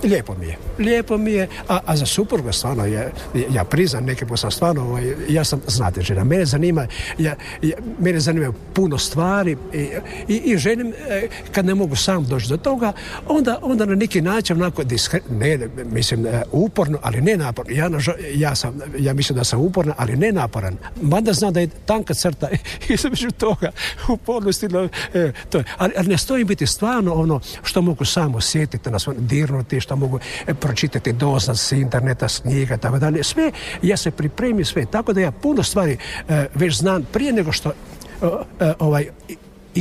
Lijepo 0.04 0.36
mi 0.40 0.46
je. 0.46 0.58
Lijepo 0.80 1.18
mi 1.18 1.32
je, 1.32 1.48
a, 1.68 1.80
a 1.86 1.98
za 1.98 2.06
supruga 2.06 2.52
stvarno 2.52 2.86
je, 2.86 3.12
ja 3.50 3.64
priznam 3.64 4.06
neke 4.06 4.26
put 4.26 4.40
sam 4.40 4.52
stvarno, 4.52 4.84
ovaj, 4.84 5.14
ja 5.30 5.44
sam 5.44 5.62
znate 5.68 6.02
žena, 6.02 6.24
mene 6.24 6.46
zanima, 6.46 6.88
ja, 7.18 7.36
ja, 7.62 7.78
mene 8.00 8.20
zanima 8.20 8.54
puno 8.74 8.98
stvari 8.98 9.58
i, 9.74 9.88
i, 10.28 10.36
i 10.36 10.58
želim, 10.58 10.94
e, 11.10 11.28
kad 11.52 11.66
ne 11.66 11.76
mogu 11.76 11.96
sam 11.96 12.26
doći 12.26 12.50
do 12.50 12.58
toga, 12.58 12.94
onda, 13.28 13.60
onda 13.62 13.86
na 13.86 13.96
neki 13.96 14.22
način 14.22 14.58
onako 14.58 14.84
diskre, 14.84 15.22
ne, 15.30 15.60
mislim, 15.86 16.26
e, 16.26 16.44
uporno, 16.52 17.00
ali 17.02 17.22
ne 17.22 17.38
naporno. 17.38 17.76
Ja, 17.76 17.90
ja, 18.36 18.56
sam, 18.56 18.80
ja 19.00 19.14
mislim 19.14 19.38
da 19.38 19.44
sam 19.44 19.60
uporna, 19.60 19.94
ali 19.98 20.16
ne 20.16 20.32
naporan. 20.32 20.78
Mada 21.02 21.34
znam 21.34 21.54
da 21.54 21.60
je 21.60 21.70
tanka 21.86 22.14
crta 22.14 22.50
između 22.94 23.32
toga, 23.32 23.72
upornosti, 24.10 24.68
e, 25.14 25.32
to. 25.50 25.64
Ali, 25.78 25.94
ali 25.98 26.08
ne 26.08 26.18
stoji 26.18 26.44
biti 26.44 26.68
stvarno 26.68 27.14
ono 27.14 27.40
što 27.64 27.82
mogu 27.82 28.06
samo 28.06 28.38
osjetiti, 28.38 28.92
na 28.92 29.00
svom 29.00 29.16
dirnuti, 29.20 29.82
što 29.88 29.96
mogu 29.96 30.20
e, 30.48 30.54
pročitati 30.54 31.14
doza 31.14 31.56
s 31.56 31.72
interneta, 31.72 32.28
s 32.28 32.40
knjiga, 32.40 32.78
tako 32.78 33.00
dalje. 33.00 33.24
Sve, 33.24 33.52
ja 33.82 33.98
se 33.98 34.12
pripremim 34.12 34.66
sve, 34.66 34.86
tako 34.86 35.14
da 35.14 35.22
ja 35.22 35.32
puno 35.32 35.64
stvari 35.64 35.98
e, 36.30 36.48
već 36.56 36.78
znam 36.78 37.08
prije 37.12 37.34
nego 37.34 37.52
što 37.52 37.70
e, 37.70 38.74
ovaj 38.80 39.08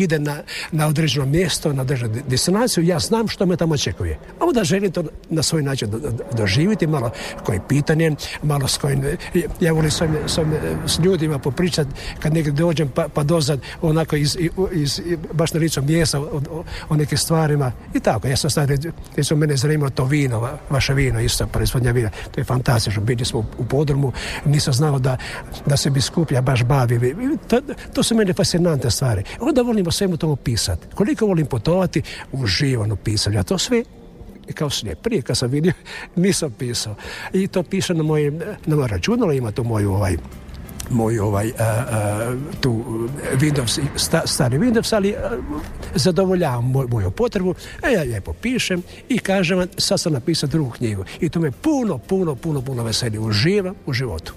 ide 0.02 0.18
na, 0.18 0.42
na 0.72 0.86
određeno 0.86 1.26
mjesto, 1.26 1.72
na 1.72 1.82
određenu 1.82 2.14
destinaciju, 2.28 2.84
ja 2.84 2.98
znam 2.98 3.28
što 3.28 3.46
me 3.46 3.56
tamo 3.56 3.74
očekuje. 3.74 4.18
A 4.40 4.44
onda 4.44 4.64
želim 4.64 4.92
to 4.92 5.04
na 5.30 5.42
svoj 5.42 5.62
način 5.62 5.90
doživjeti, 6.32 6.86
malo 6.86 7.10
koji 7.44 7.60
pitanje, 7.68 8.14
malo 8.42 8.68
s 8.68 8.78
kojim, 8.78 9.04
ja 9.60 9.72
volim 9.72 9.90
s, 9.90 10.02
s, 10.86 10.98
ljudima 10.98 11.38
popričati 11.38 11.90
kad 12.20 12.34
negdje 12.34 12.52
dođem 12.52 12.88
pa, 12.88 13.08
pa 13.08 13.22
dozad 13.22 13.60
onako 13.82 14.16
iz, 14.16 14.36
iz, 14.72 15.00
baš 15.32 15.52
na 15.52 15.60
licu 15.60 15.82
mjesta 15.82 16.20
o, 16.20 16.40
o, 16.50 16.64
o, 16.88 16.96
nekim 16.96 17.18
stvarima 17.18 17.72
i 17.94 18.00
tako. 18.00 18.28
Ja 18.28 18.36
sam 18.36 18.50
sad, 18.50 18.70
recimo 19.16 19.38
mene 19.38 19.56
zanimalo 19.56 19.90
to 19.90 20.04
vino, 20.04 20.48
vaše 20.70 20.94
vino, 20.94 21.20
isto 21.20 21.46
proizvodnja 21.46 21.92
vina, 21.92 22.10
to 22.34 22.40
je 22.40 22.44
fantastično. 22.44 23.02
Bili 23.02 23.24
smo 23.24 23.38
u 23.58 23.64
podrumu, 23.64 24.12
nisam 24.44 24.72
znao 24.72 24.98
da, 24.98 25.16
da 25.66 25.76
se 25.76 25.90
biskuplja 25.90 26.40
baš 26.40 26.64
bavi. 26.64 27.14
To, 27.48 27.60
to 27.94 28.02
su 28.02 28.14
mene 28.14 28.32
fascinante 28.32 28.90
stvari. 28.90 29.22
Onda 29.40 29.62
volim 29.62 29.85
o 29.88 29.92
svemu 29.92 30.16
tomu 30.16 30.36
pisati. 30.36 30.86
Koliko 30.94 31.26
volim 31.26 31.46
putovati, 31.46 32.02
uživam 32.32 32.92
u 32.92 32.96
pisanju. 32.96 33.38
A 33.40 33.42
to 33.42 33.58
sve 33.58 33.84
kao 34.54 34.70
slijep. 34.70 35.02
Prije 35.02 35.22
kad 35.22 35.36
sam 35.36 35.50
vidio, 35.50 35.72
nisam 36.16 36.54
pisao. 36.58 36.94
I 37.32 37.46
to 37.46 37.62
piše 37.62 37.94
na 37.94 38.02
mojem, 38.02 38.38
na 38.66 38.76
mojem 38.76 38.90
računalu, 38.90 39.32
ima 39.32 39.52
tu 39.52 39.64
moju 39.64 39.92
ovaj, 39.92 40.16
moj 40.90 41.18
ovaj 41.18 41.52
a, 41.58 41.64
a, 41.64 42.34
tu 42.60 42.84
Windows, 43.40 43.80
sta, 43.96 44.22
stari 44.26 44.58
Windows, 44.58 44.96
ali 44.96 45.14
a, 45.14 45.30
zadovoljavam 45.94 46.70
moj, 46.70 46.86
moju 46.86 47.10
potrebu, 47.10 47.54
a 47.82 47.88
ja 47.88 48.02
lijepo 48.02 48.32
pišem 48.32 48.82
i 49.08 49.18
kažem 49.18 49.58
vam, 49.58 49.68
sad 49.76 50.00
sam 50.00 50.12
napisao 50.12 50.48
drugu 50.48 50.70
knjigu. 50.70 51.04
I 51.20 51.28
to 51.28 51.40
me 51.40 51.50
puno, 51.50 51.98
puno, 51.98 52.34
puno, 52.34 52.60
puno 52.60 52.82
veseli. 52.82 53.18
Uživam 53.18 53.74
u 53.86 53.92
životu. 53.92 54.34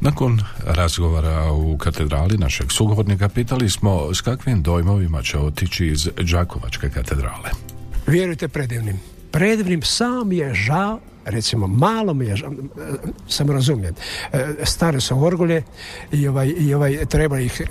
Nakon 0.00 0.40
razgovora 0.64 1.52
u 1.52 1.78
katedrali 1.78 2.38
našeg 2.38 2.72
sugovornika 2.72 3.28
pitali 3.28 3.70
smo 3.70 4.14
s 4.14 4.20
kakvim 4.20 4.62
dojmovima 4.62 5.22
će 5.22 5.38
otići 5.38 5.86
iz 5.86 6.08
Đakovačke 6.32 6.90
katedrale. 6.90 7.50
Vjerujte 8.06 8.48
predivnim. 8.48 9.00
Predivnim 9.30 9.82
sam 9.82 10.32
je 10.32 10.54
žao 10.54 11.00
recimo 11.26 11.66
malo 11.66 12.14
mi 12.14 12.26
je 12.26 12.36
sam 13.28 13.50
razumijem 13.50 13.94
stare 14.64 15.00
su 15.00 15.24
orgulje 15.24 15.62
i 16.12 16.28
ovaj, 16.28 16.54
i 16.58 16.74
ovaj 16.74 17.06
treba 17.06 17.40
ih 17.40 17.62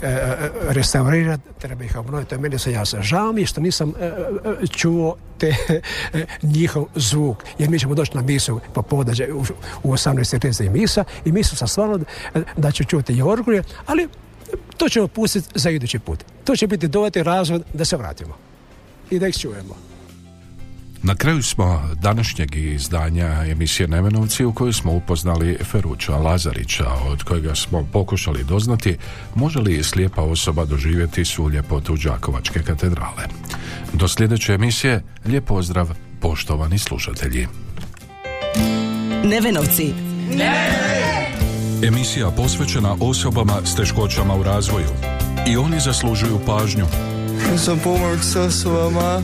restaurirati 0.70 1.44
treba 1.60 1.84
ih 1.84 1.96
obnoviti 1.96 2.38
meni 2.38 2.60
se 2.60 2.72
jasno. 2.72 3.02
Žao 3.02 3.32
mi 3.32 3.42
je 3.42 3.48
što 3.48 3.62
nisam 3.62 3.94
čuo 4.70 5.16
te 5.38 5.56
njihov 6.56 6.86
zvuk 6.96 7.44
jer 7.60 7.70
mi 7.70 7.80
ćemo 7.80 7.96
doći 7.96 8.16
na 8.16 8.22
misu 8.22 8.60
po 8.74 8.82
u, 8.82 9.44
u 9.84 9.94
18.30 9.94 10.70
misa 10.70 11.04
i 11.26 11.32
mislim 11.32 11.58
sam 11.58 11.68
stvarno 11.68 12.00
da 12.58 12.72
ću 12.72 12.84
čuti 12.84 13.14
i 13.14 13.22
orgulje 13.22 13.64
ali 13.86 14.08
to 14.78 14.90
ćemo 14.90 15.08
pustiti 15.08 15.50
za 15.56 15.70
idući 15.70 16.00
put. 16.00 16.24
To 16.44 16.56
će 16.56 16.68
biti 16.68 16.88
dovati 16.88 17.24
razvod 17.24 17.64
da 17.74 17.86
se 17.86 17.98
vratimo 17.98 18.38
i 19.10 19.20
da 19.20 19.28
ih 19.28 19.38
čujemo 19.38 19.95
na 21.06 21.16
kraju 21.16 21.44
smo 21.44 21.90
današnjeg 22.02 22.56
izdanja 22.56 23.46
emisije 23.52 23.88
Nevenovci 23.88 24.46
u 24.46 24.54
kojoj 24.54 24.74
smo 24.74 24.92
upoznali 24.92 25.58
Feruća 25.64 26.18
Lazarića, 26.18 26.86
od 27.08 27.24
kojega 27.24 27.56
smo 27.56 27.88
pokušali 27.94 28.44
doznati 28.44 28.98
može 29.36 29.60
li 29.60 29.84
slijepa 29.84 30.22
osoba 30.22 30.66
doživjeti 30.66 31.26
svu 31.26 31.50
ljepotu 31.50 31.96
Đakovačke 31.96 32.64
katedrale. 32.64 33.24
Do 33.94 34.08
sljedeće 34.08 34.54
emisije, 34.54 35.04
lijep 35.26 35.46
pozdrav, 35.46 35.90
poštovani 36.22 36.80
slušatelji. 36.80 37.48
Nevenovci. 39.24 39.94
Ne! 40.38 40.70
Emisija 41.84 42.32
posvećena 42.32 42.96
osobama 43.00 43.54
s 43.66 43.76
teškoćama 43.76 44.36
u 44.36 44.44
razvoju. 44.44 44.90
I 45.48 45.58
oni 45.58 45.80
zaslužuju 45.80 46.40
pažnju 46.46 46.86
za 47.56 47.76
pomoć 47.84 48.20
s 48.22 48.36
osobama 48.36 49.22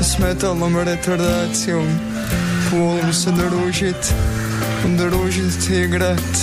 s 0.00 0.18
metalnom 0.18 0.76
retardacijom. 0.76 1.86
Volim 2.72 3.12
se 3.12 3.30
družit, 3.30 4.14
družit 4.98 5.70
i 5.70 5.82
igrat. 5.82 6.38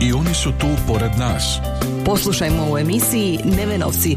I 0.00 0.12
oni 0.12 0.34
su 0.34 0.52
tu 0.52 0.66
pored 0.86 1.18
nas. 1.18 1.58
Poslušajmo 2.04 2.72
u 2.72 2.78
emisiji 2.78 3.40
Nevenovci. 3.44 4.16